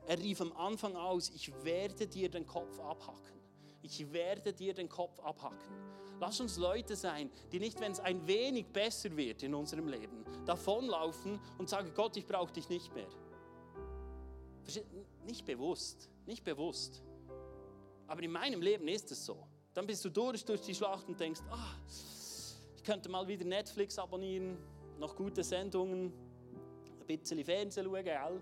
Er 0.07 0.17
rief 0.17 0.41
am 0.41 0.51
Anfang 0.53 0.95
aus, 0.95 1.29
ich 1.29 1.53
werde 1.63 2.07
dir 2.07 2.27
den 2.27 2.47
Kopf 2.47 2.79
abhacken. 2.79 3.39
Ich 3.83 4.11
werde 4.11 4.53
dir 4.53 4.73
den 4.73 4.89
Kopf 4.89 5.19
abhacken. 5.19 5.75
Lass 6.19 6.39
uns 6.39 6.57
Leute 6.57 6.95
sein, 6.95 7.29
die 7.51 7.59
nicht, 7.59 7.79
wenn 7.79 7.91
es 7.91 7.99
ein 7.99 8.25
wenig 8.25 8.65
besser 8.65 9.15
wird 9.15 9.43
in 9.43 9.53
unserem 9.53 9.87
Leben, 9.87 10.25
davonlaufen 10.47 11.39
und 11.59 11.69
sagen, 11.69 11.91
Gott, 11.93 12.17
ich 12.17 12.25
brauche 12.25 12.51
dich 12.51 12.67
nicht 12.67 12.91
mehr. 12.95 13.09
Nicht 15.23 15.45
bewusst, 15.45 16.09
nicht 16.25 16.43
bewusst. 16.43 17.03
Aber 18.07 18.23
in 18.23 18.31
meinem 18.31 18.63
Leben 18.63 18.87
ist 18.87 19.11
es 19.11 19.23
so. 19.23 19.37
Dann 19.75 19.85
bist 19.85 20.03
du 20.03 20.09
durch, 20.09 20.43
durch 20.43 20.61
die 20.61 20.73
Schlacht 20.73 21.07
und 21.07 21.19
denkst, 21.19 21.41
ah, 21.51 21.75
könnte 22.87 23.09
mal 23.09 23.27
wieder 23.27 23.43
Netflix 23.43 23.99
abonnieren, 23.99 24.57
noch 24.97 25.13
gute 25.13 25.43
Sendungen, 25.43 26.13
ein 27.01 27.05
bisschen 27.05 27.43
Fernsehen 27.43 27.85
schauen, 27.85 28.05
gell? 28.05 28.41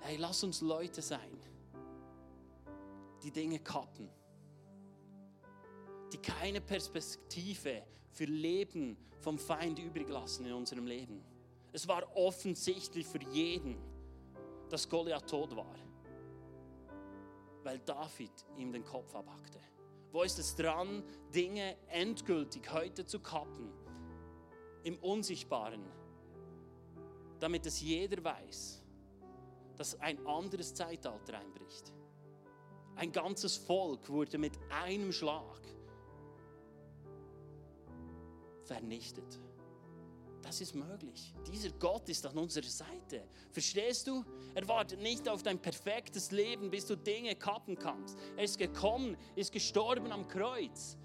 Hey, 0.00 0.16
lass 0.16 0.42
uns 0.42 0.60
Leute 0.62 1.00
sein, 1.00 1.38
die 3.22 3.30
Dinge 3.30 3.60
kappen, 3.60 4.08
die 6.12 6.18
keine 6.18 6.60
Perspektive 6.60 7.84
für 8.10 8.24
Leben 8.24 8.96
vom 9.20 9.38
Feind 9.38 9.78
übrig 9.78 10.08
lassen 10.08 10.44
in 10.44 10.52
unserem 10.52 10.88
Leben. 10.88 11.22
Es 11.72 11.86
war 11.86 12.04
offensichtlich 12.16 13.06
für 13.06 13.22
jeden, 13.30 13.76
dass 14.68 14.88
Goliath 14.88 15.30
tot 15.30 15.54
war, 15.54 15.76
weil 17.62 17.78
David 17.78 18.32
ihm 18.56 18.72
den 18.72 18.84
Kopf 18.84 19.14
abhackte. 19.14 19.60
Wo 20.12 20.22
ist 20.22 20.38
es 20.38 20.54
dran, 20.54 21.02
Dinge 21.34 21.76
endgültig 21.88 22.70
heute 22.70 23.06
zu 23.06 23.18
kappen? 23.18 23.72
Im 24.84 24.98
Unsichtbaren. 24.98 25.82
Damit 27.40 27.64
es 27.64 27.80
jeder 27.80 28.22
weiß, 28.22 28.82
dass 29.76 29.98
ein 30.00 30.24
anderes 30.26 30.74
Zeitalter 30.74 31.38
einbricht. 31.38 31.92
Ein 32.94 33.10
ganzes 33.10 33.56
Volk 33.56 34.10
wurde 34.10 34.36
mit 34.36 34.58
einem 34.70 35.12
Schlag 35.12 35.60
vernichtet. 38.64 39.40
Das 40.42 40.60
ist 40.60 40.74
möglich. 40.74 41.32
Dieser 41.50 41.70
Gott 41.70 42.08
ist 42.08 42.26
an 42.26 42.36
unserer 42.36 42.64
Seite. 42.64 43.24
Verstehst 43.50 44.06
du? 44.06 44.24
Er 44.54 44.66
wartet 44.68 45.00
nicht 45.00 45.28
auf 45.28 45.42
dein 45.42 45.58
perfektes 45.58 46.30
Leben, 46.30 46.70
bis 46.70 46.86
du 46.86 46.96
Dinge 46.96 47.34
kappen 47.36 47.78
kannst. 47.78 48.18
Er 48.36 48.44
ist 48.44 48.58
gekommen, 48.58 49.16
ist 49.36 49.52
gestorben 49.52 50.10
am 50.10 50.26
Kreuz, 50.28 50.98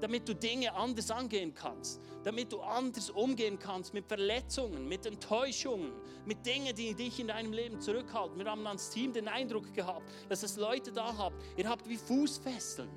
damit 0.00 0.28
du 0.28 0.34
Dinge 0.34 0.74
anders 0.74 1.10
angehen 1.10 1.54
kannst, 1.54 2.00
damit 2.24 2.52
du 2.52 2.60
anders 2.60 3.10
umgehen 3.10 3.58
kannst 3.58 3.94
mit 3.94 4.06
Verletzungen, 4.06 4.88
mit 4.88 5.06
Enttäuschungen, 5.06 5.92
mit 6.26 6.44
Dingen, 6.44 6.74
die 6.74 6.94
dich 6.94 7.20
in 7.20 7.28
deinem 7.28 7.52
Leben 7.52 7.80
zurückhalten. 7.80 8.38
Wir 8.38 8.50
haben 8.50 8.66
als 8.66 8.90
Team 8.90 9.12
den 9.12 9.28
Eindruck 9.28 9.72
gehabt, 9.72 10.10
dass 10.28 10.42
es 10.42 10.56
Leute 10.56 10.92
da 10.92 11.16
habt, 11.16 11.36
ihr 11.56 11.68
habt 11.68 11.88
wie 11.88 11.96
Fußfesseln 11.96 12.90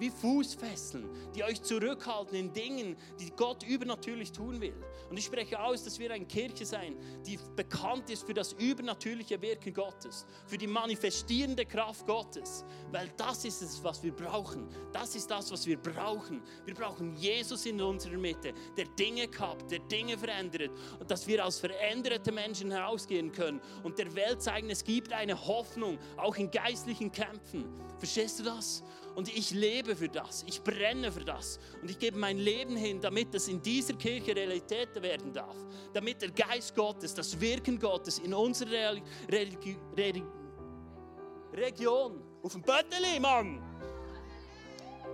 wie 0.00 0.10
Fußfesseln, 0.10 1.08
die 1.34 1.44
euch 1.44 1.62
zurückhalten 1.62 2.34
in 2.36 2.52
Dingen, 2.52 2.96
die 3.20 3.30
Gott 3.30 3.62
übernatürlich 3.62 4.32
tun 4.32 4.60
will. 4.60 4.74
Und 5.10 5.18
ich 5.18 5.26
spreche 5.26 5.60
aus, 5.60 5.84
dass 5.84 5.98
wir 5.98 6.10
eine 6.10 6.24
Kirche 6.24 6.64
sein, 6.64 6.96
die 7.26 7.38
bekannt 7.54 8.08
ist 8.10 8.24
für 8.24 8.34
das 8.34 8.54
übernatürliche 8.54 9.40
Wirken 9.42 9.74
Gottes, 9.74 10.26
für 10.46 10.56
die 10.56 10.66
manifestierende 10.66 11.66
Kraft 11.66 12.06
Gottes, 12.06 12.64
weil 12.90 13.10
das 13.16 13.44
ist 13.44 13.62
es, 13.62 13.82
was 13.84 14.02
wir 14.02 14.12
brauchen. 14.12 14.68
Das 14.92 15.14
ist 15.14 15.30
das, 15.30 15.50
was 15.52 15.66
wir 15.66 15.76
brauchen. 15.76 16.42
Wir 16.64 16.74
brauchen 16.74 17.14
Jesus 17.16 17.66
in 17.66 17.80
unserer 17.80 18.16
Mitte, 18.16 18.54
der 18.76 18.86
Dinge 18.98 19.28
kappt, 19.28 19.70
der 19.70 19.80
Dinge 19.80 20.16
verändert 20.16 20.70
und 20.98 21.10
dass 21.10 21.26
wir 21.26 21.44
als 21.44 21.58
veränderte 21.58 22.32
Menschen 22.32 22.70
herausgehen 22.70 23.32
können 23.32 23.60
und 23.82 23.98
der 23.98 24.14
Welt 24.14 24.42
zeigen, 24.42 24.70
es 24.70 24.82
gibt 24.82 25.12
eine 25.12 25.46
Hoffnung, 25.46 25.98
auch 26.16 26.36
in 26.36 26.50
geistlichen 26.50 27.12
Kämpfen. 27.12 27.66
Verstehst 27.98 28.40
du 28.40 28.44
das? 28.44 28.82
Und 29.14 29.34
ich 29.36 29.50
lebe 29.50 29.96
für 29.96 30.08
das. 30.08 30.44
Ich 30.46 30.62
brenne 30.62 31.10
für 31.10 31.24
das. 31.24 31.58
Und 31.82 31.90
ich 31.90 31.98
gebe 31.98 32.18
mein 32.18 32.38
Leben 32.38 32.76
hin, 32.76 33.00
damit 33.00 33.34
es 33.34 33.48
in 33.48 33.60
dieser 33.60 33.94
Kirche 33.94 34.34
Realität 34.34 34.94
werden 35.02 35.32
darf. 35.32 35.56
Damit 35.92 36.22
der 36.22 36.30
Geist 36.30 36.74
Gottes, 36.74 37.14
das 37.14 37.38
Wirken 37.40 37.78
Gottes 37.78 38.18
in 38.18 38.32
unserer 38.32 38.96
Religi 39.30 39.76
Religi 39.96 40.24
Region, 41.52 42.22
auf 42.42 42.52
dem 42.52 42.62
Bötteli, 42.62 43.18
Mann, 43.18 43.60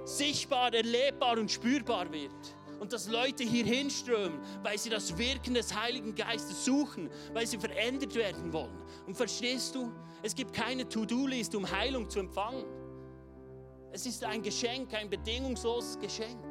sichtbar, 0.05 0.73
erlebbar 0.75 1.39
und 1.39 1.51
spürbar 1.51 2.13
wird. 2.13 2.57
und 2.81 2.93
dass 2.93 3.09
Leute 3.09 3.43
hier 3.43 3.65
hinströmen, 3.65 4.39
weil 4.63 4.79
sie 4.79 4.91
das 4.91 5.17
Wirken 5.17 5.55
des 5.55 5.75
Heiligen 5.75 6.15
Geistes 6.15 6.65
suchen, 6.65 7.11
weil 7.33 7.47
sie 7.47 7.59
verändert 7.59 8.15
werden 8.15 8.53
wollen. 8.53 8.83
Und 9.07 9.17
verstehst 9.17 9.75
du, 9.75 9.93
es 10.23 10.35
gibt 10.35 10.53
keine 10.53 10.89
To-Do-Liste, 10.89 11.57
um 11.57 11.71
Heilung 11.71 12.09
zu 12.09 12.21
empfangen. 12.21 12.65
Es 13.93 14.07
ist 14.07 14.25
ein 14.25 14.43
Geschenk, 14.43 14.93
ein 14.95 15.09
bedingungsloses 15.09 15.99
Geschenk. 15.99 16.45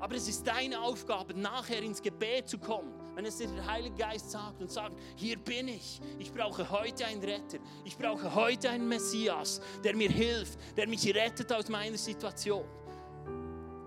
Aber 0.00 0.14
es 0.14 0.26
ist 0.28 0.46
deine 0.46 0.80
Aufgabe, 0.80 1.34
nachher 1.34 1.82
ins 1.82 2.00
Gebet 2.00 2.48
zu 2.48 2.58
kommen, 2.58 2.90
wenn 3.14 3.26
es 3.26 3.36
dir 3.36 3.48
der 3.48 3.66
Heilige 3.66 3.96
Geist 3.96 4.30
sagt 4.30 4.62
und 4.62 4.70
sagt, 4.70 4.96
hier 5.16 5.38
bin 5.38 5.68
ich, 5.68 6.00
ich 6.18 6.32
brauche 6.32 6.70
heute 6.70 7.04
einen 7.04 7.22
Retter, 7.22 7.58
ich 7.84 7.98
brauche 7.98 8.34
heute 8.34 8.70
einen 8.70 8.88
Messias, 8.88 9.60
der 9.84 9.94
mir 9.94 10.08
hilft, 10.08 10.58
der 10.76 10.88
mich 10.88 11.14
rettet 11.14 11.52
aus 11.52 11.68
meiner 11.68 11.98
Situation. 11.98 12.64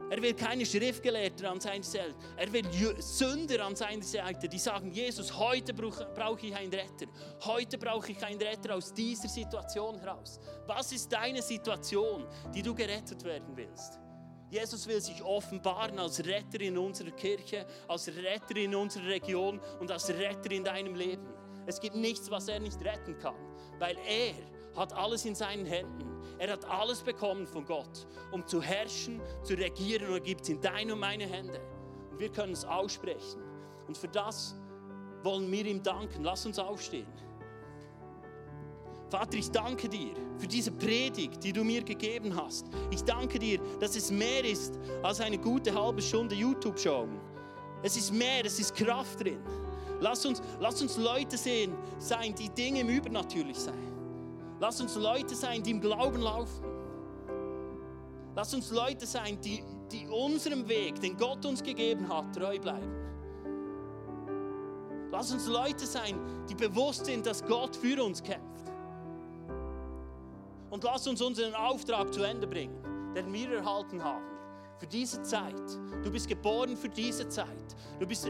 Er 0.10 0.22
will 0.22 0.34
keine 0.34 0.66
Schriftgelehrten 0.66 1.46
an 1.46 1.60
seiner 1.60 1.84
Seite. 1.84 2.16
Er 2.38 2.52
will 2.52 2.64
Sünder 3.00 3.66
an 3.66 3.76
seiner 3.76 4.04
Seite, 4.04 4.48
die 4.48 4.60
sagen, 4.60 4.92
Jesus, 4.92 5.36
heute 5.38 5.74
brauche 5.74 6.46
ich 6.46 6.56
einen 6.56 6.72
Retter. 6.72 7.08
Heute 7.46 7.78
brauche 7.78 8.12
ich 8.12 8.24
einen 8.24 8.40
Retter 8.40 8.76
aus 8.76 8.94
dieser 8.94 9.28
Situation 9.28 10.00
heraus. 10.00 10.40
Was 10.68 10.92
ist 10.92 11.12
deine 11.12 11.42
Situation, 11.42 12.28
die 12.54 12.62
du 12.62 12.76
gerettet 12.76 13.24
werden 13.24 13.56
willst? 13.56 14.00
Jesus 14.50 14.88
will 14.88 15.02
sich 15.02 15.24
offenbaren 15.24 15.98
als 15.98 16.24
Retter 16.24 16.62
in 16.62 16.78
unserer 16.78 17.10
Kirche, 17.10 17.66
als 17.88 18.08
Retter 18.08 18.56
in 18.58 18.76
unserer 18.76 19.08
Region 19.08 19.60
und 19.80 19.90
als 19.90 20.10
Retter 20.10 20.52
in 20.52 20.64
deinem 20.64 20.94
Leben. 20.94 21.28
Es 21.66 21.80
gibt 21.80 21.96
nichts, 21.96 22.30
was 22.30 22.48
er 22.50 22.60
nicht 22.60 22.80
retten 22.84 23.18
kann, 23.18 23.36
weil 23.80 23.98
er 24.08 24.36
hat 24.80 24.94
alles 24.94 25.26
in 25.26 25.34
seinen 25.34 25.66
Händen. 25.66 26.13
Er 26.44 26.52
hat 26.52 26.66
alles 26.66 27.00
bekommen 27.00 27.48
von 27.48 27.64
Gott, 27.64 28.06
um 28.34 28.46
zu 28.46 28.62
herrschen, 28.62 29.22
zu 29.44 29.54
regieren 29.54 30.08
und 30.08 30.16
er 30.16 30.20
gibt 30.20 30.42
es 30.42 30.50
in 30.50 30.60
deine 30.60 30.92
und 30.92 31.00
meine 31.00 31.26
Hände. 31.26 31.58
Und 32.12 32.20
wir 32.20 32.28
können 32.28 32.52
es 32.52 32.66
aussprechen. 32.66 33.42
Und 33.88 33.98
für 33.98 34.10
das 34.10 34.54
wollen 35.24 35.50
wir 35.50 35.66
ihm 35.66 35.82
danken. 35.82 36.22
Lass 36.22 36.46
uns 36.46 36.60
aufstehen. 36.60 37.08
Vater, 39.10 39.38
ich 39.38 39.52
danke 39.52 39.88
dir 39.88 40.16
für 40.38 40.48
diese 40.48 40.72
Predigt, 40.72 41.42
die 41.42 41.54
du 41.54 41.64
mir 41.64 41.82
gegeben 41.82 42.36
hast. 42.36 42.66
Ich 42.92 43.06
danke 43.06 43.40
dir, 43.40 43.62
dass 43.80 43.96
es 43.96 44.12
mehr 44.12 44.44
ist 44.44 44.78
als 45.02 45.22
eine 45.22 45.38
gute 45.38 45.74
halbe 45.74 46.02
Stunde 46.02 46.36
YouTube-Show. 46.36 47.08
Es 47.84 47.96
ist 47.96 48.12
mehr, 48.12 48.44
es 48.44 48.60
ist 48.60 48.76
Kraft 48.76 49.24
drin. 49.24 49.40
Lass 50.02 50.26
uns, 50.26 50.42
lass 50.60 50.82
uns 50.82 50.98
Leute 50.98 51.38
sehen, 51.38 51.74
sein, 52.00 52.36
die 52.36 52.50
Dinge 52.50 52.82
im 52.82 52.90
Übernatürlich 52.90 53.58
sein. 53.58 53.93
Lass 54.60 54.80
uns 54.82 54.96
Leute 54.96 55.36
sein, 55.36 55.64
die 55.64 55.72
im 55.72 55.82
Glauben 55.82 56.22
laufen. 56.22 56.64
Lass 58.36 58.54
uns 58.54 58.72
Leute 58.72 59.06
sein, 59.06 59.40
die, 59.42 59.64
die 59.92 60.08
unserem 60.08 60.68
Weg, 60.68 61.00
den 61.02 61.18
Gott 61.18 61.46
uns 61.46 61.62
gegeben 61.62 62.08
hat, 62.10 62.34
treu 62.36 62.58
bleiben. 62.60 62.92
Lass 65.12 65.32
uns 65.32 65.48
Leute 65.48 65.86
sein, 65.86 66.20
die 66.50 66.56
bewusst 66.56 67.06
sind, 67.06 67.26
dass 67.26 67.46
Gott 67.46 67.76
für 67.76 68.04
uns 68.04 68.24
kämpft. 68.24 68.72
Und 70.72 70.84
lass 70.84 71.06
uns 71.06 71.22
unseren 71.22 71.54
Auftrag 71.54 72.12
zu 72.12 72.24
Ende 72.24 72.48
bringen, 72.48 73.14
den 73.16 73.32
wir 73.32 73.52
erhalten 73.58 74.04
haben. 74.04 74.26
Für 74.80 74.88
diese 74.88 75.22
Zeit. 75.22 75.54
Du 76.04 76.12
bist 76.12 76.28
geboren 76.28 76.76
für 76.76 76.90
diese 76.90 77.30
Zeit. 77.30 77.76
Du 78.00 78.08
bist 78.08 78.28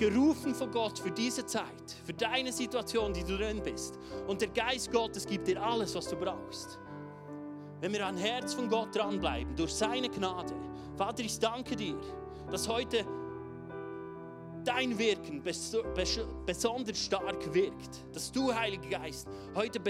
gerufen 0.00 0.54
von 0.54 0.70
Gott 0.70 0.98
für 0.98 1.10
diese 1.10 1.44
Zeit, 1.44 1.92
für 2.04 2.14
deine 2.14 2.50
Situation, 2.50 3.12
die 3.12 3.22
du 3.22 3.36
drin 3.36 3.60
bist. 3.62 3.98
Und 4.26 4.40
der 4.40 4.48
Geist 4.48 4.90
Gottes 4.90 5.26
gibt 5.26 5.46
dir 5.46 5.62
alles, 5.62 5.94
was 5.94 6.08
du 6.08 6.16
brauchst. 6.16 6.78
Wenn 7.80 7.92
wir 7.92 8.06
am 8.06 8.16
Herz 8.16 8.54
von 8.54 8.68
Gott 8.70 8.96
dranbleiben, 8.96 9.54
durch 9.56 9.74
seine 9.74 10.08
Gnade. 10.08 10.54
Vater, 10.96 11.22
ich 11.22 11.38
danke 11.38 11.76
dir, 11.76 12.00
dass 12.50 12.66
heute 12.66 13.04
dein 14.64 14.98
Wirken 14.98 15.42
besonders 15.42 16.98
stark 16.98 17.54
wirkt. 17.54 18.04
Dass 18.14 18.32
du, 18.32 18.54
Heiliger 18.54 18.88
Geist, 18.88 19.28
heute 19.54 19.80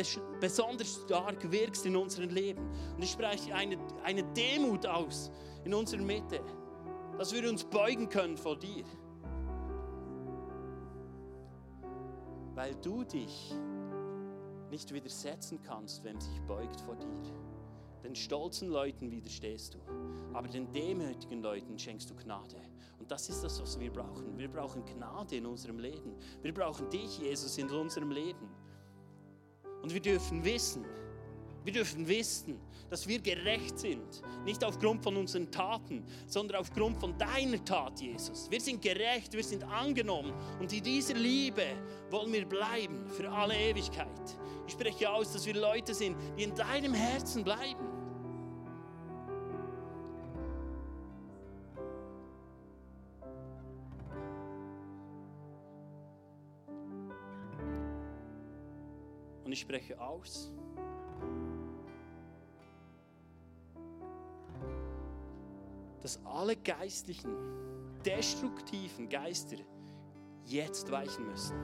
besonders 0.41 1.03
stark 1.07 1.51
wirkst 1.53 1.87
in 1.87 1.95
unserem 1.95 2.31
Leben. 2.31 2.69
Und 2.97 3.03
ich 3.03 3.13
spreche 3.13 3.55
eine, 3.55 3.79
eine 4.03 4.25
Demut 4.25 4.87
aus 4.87 5.31
in 5.65 5.73
unserer 5.73 6.03
Mitte, 6.03 6.41
dass 7.17 7.33
wir 7.33 7.49
uns 7.49 7.63
beugen 7.63 8.09
können 8.09 8.37
vor 8.37 8.57
dir. 8.59 8.85
Weil 12.61 12.75
du 12.83 13.05
dich 13.05 13.55
nicht 14.71 14.93
widersetzen 14.93 15.63
kannst, 15.63 16.05
wenn 16.05 16.21
sich 16.21 16.43
beugt 16.43 16.79
vor 16.83 16.95
dir. 16.95 17.33
Den 18.05 18.15
stolzen 18.15 18.69
Leuten 18.69 19.11
widerstehst 19.11 19.73
du, 19.73 19.79
aber 20.35 20.47
den 20.47 20.71
demütigen 20.71 21.41
Leuten 21.41 21.79
schenkst 21.79 22.11
du 22.11 22.15
Gnade. 22.15 22.61
Und 22.99 23.11
das 23.11 23.31
ist 23.31 23.43
das, 23.43 23.63
was 23.63 23.81
wir 23.81 23.91
brauchen. 23.91 24.37
Wir 24.37 24.51
brauchen 24.51 24.85
Gnade 24.85 25.37
in 25.37 25.47
unserem 25.47 25.79
Leben. 25.79 26.15
Wir 26.43 26.53
brauchen 26.53 26.91
dich, 26.91 27.19
Jesus, 27.21 27.57
in 27.57 27.71
unserem 27.71 28.11
Leben. 28.11 28.51
Und 29.81 29.95
wir 29.95 30.01
dürfen 30.03 30.45
wissen, 30.45 30.85
wir 31.65 31.73
dürfen 31.73 32.07
wissen, 32.09 32.59
dass 32.89 33.07
wir 33.07 33.21
gerecht 33.21 33.79
sind. 33.79 34.23
Nicht 34.45 34.65
aufgrund 34.65 35.03
von 35.03 35.17
unseren 35.17 35.51
Taten, 35.51 36.05
sondern 36.27 36.59
aufgrund 36.61 36.99
von 36.99 37.17
deiner 37.19 37.65
Tat, 37.65 38.01
Jesus. 38.01 38.51
Wir 38.51 38.61
sind 38.61 38.83
gerecht, 38.83 39.33
wir 39.33 39.45
sind 39.45 39.63
angenommen. 39.65 40.33
Und 40.59 40.73
in 40.73 40.83
dieser 40.83 41.15
Liebe 41.15 41.65
wollen 42.11 42.33
wir 42.33 42.47
bleiben 42.47 43.09
für 43.09 43.31
alle 43.31 43.55
Ewigkeit. 43.55 44.09
Ich 44.67 44.73
spreche 44.73 45.11
aus, 45.11 45.33
dass 45.33 45.47
wir 45.47 45.55
Leute 45.55 45.95
sind, 45.95 46.17
die 46.37 46.45
in 46.45 46.55
deinem 46.55 46.95
Herzen 46.95 47.45
bleiben. 47.45 47.87
Und 59.45 59.55
ich 59.55 59.61
spreche 59.61 60.01
aus, 60.01 60.53
dass 66.03 66.25
alle 66.25 66.57
geistlichen, 66.57 67.31
destruktiven 68.05 69.09
Geister 69.09 69.57
jetzt 70.45 70.91
weichen 70.91 71.27
müssen, 71.27 71.57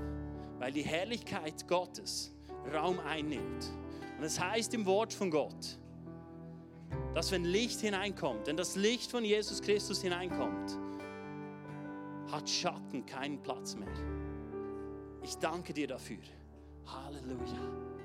weil 0.59 0.73
die 0.73 0.83
Herrlichkeit 0.83 1.67
Gottes 1.67 2.35
Raum 2.73 2.99
einnimmt. 3.01 3.73
Und 4.19 4.25
es 4.25 4.41
heißt 4.41 4.75
im 4.75 4.87
Wort 4.87 5.13
von 5.13 5.31
Gott, 5.31 5.79
dass 7.15 7.33
wenn 7.33 7.45
Licht 7.45 7.81
hineinkommt, 7.81 8.47
wenn 8.47 8.57
das 8.57 8.77
Licht 8.77 9.11
von 9.11 9.25
Jesus 9.25 9.63
Christus 9.63 10.03
hineinkommt, 10.03 10.79
hat 12.31 12.49
Schatten 12.49 13.07
keinen 13.07 13.43
Platz 13.43 13.75
mehr. 13.77 13.89
Ich 15.23 15.37
danke 15.37 15.73
dir 15.73 15.87
dafür. 15.87 16.19
Halleluja. 16.87 17.96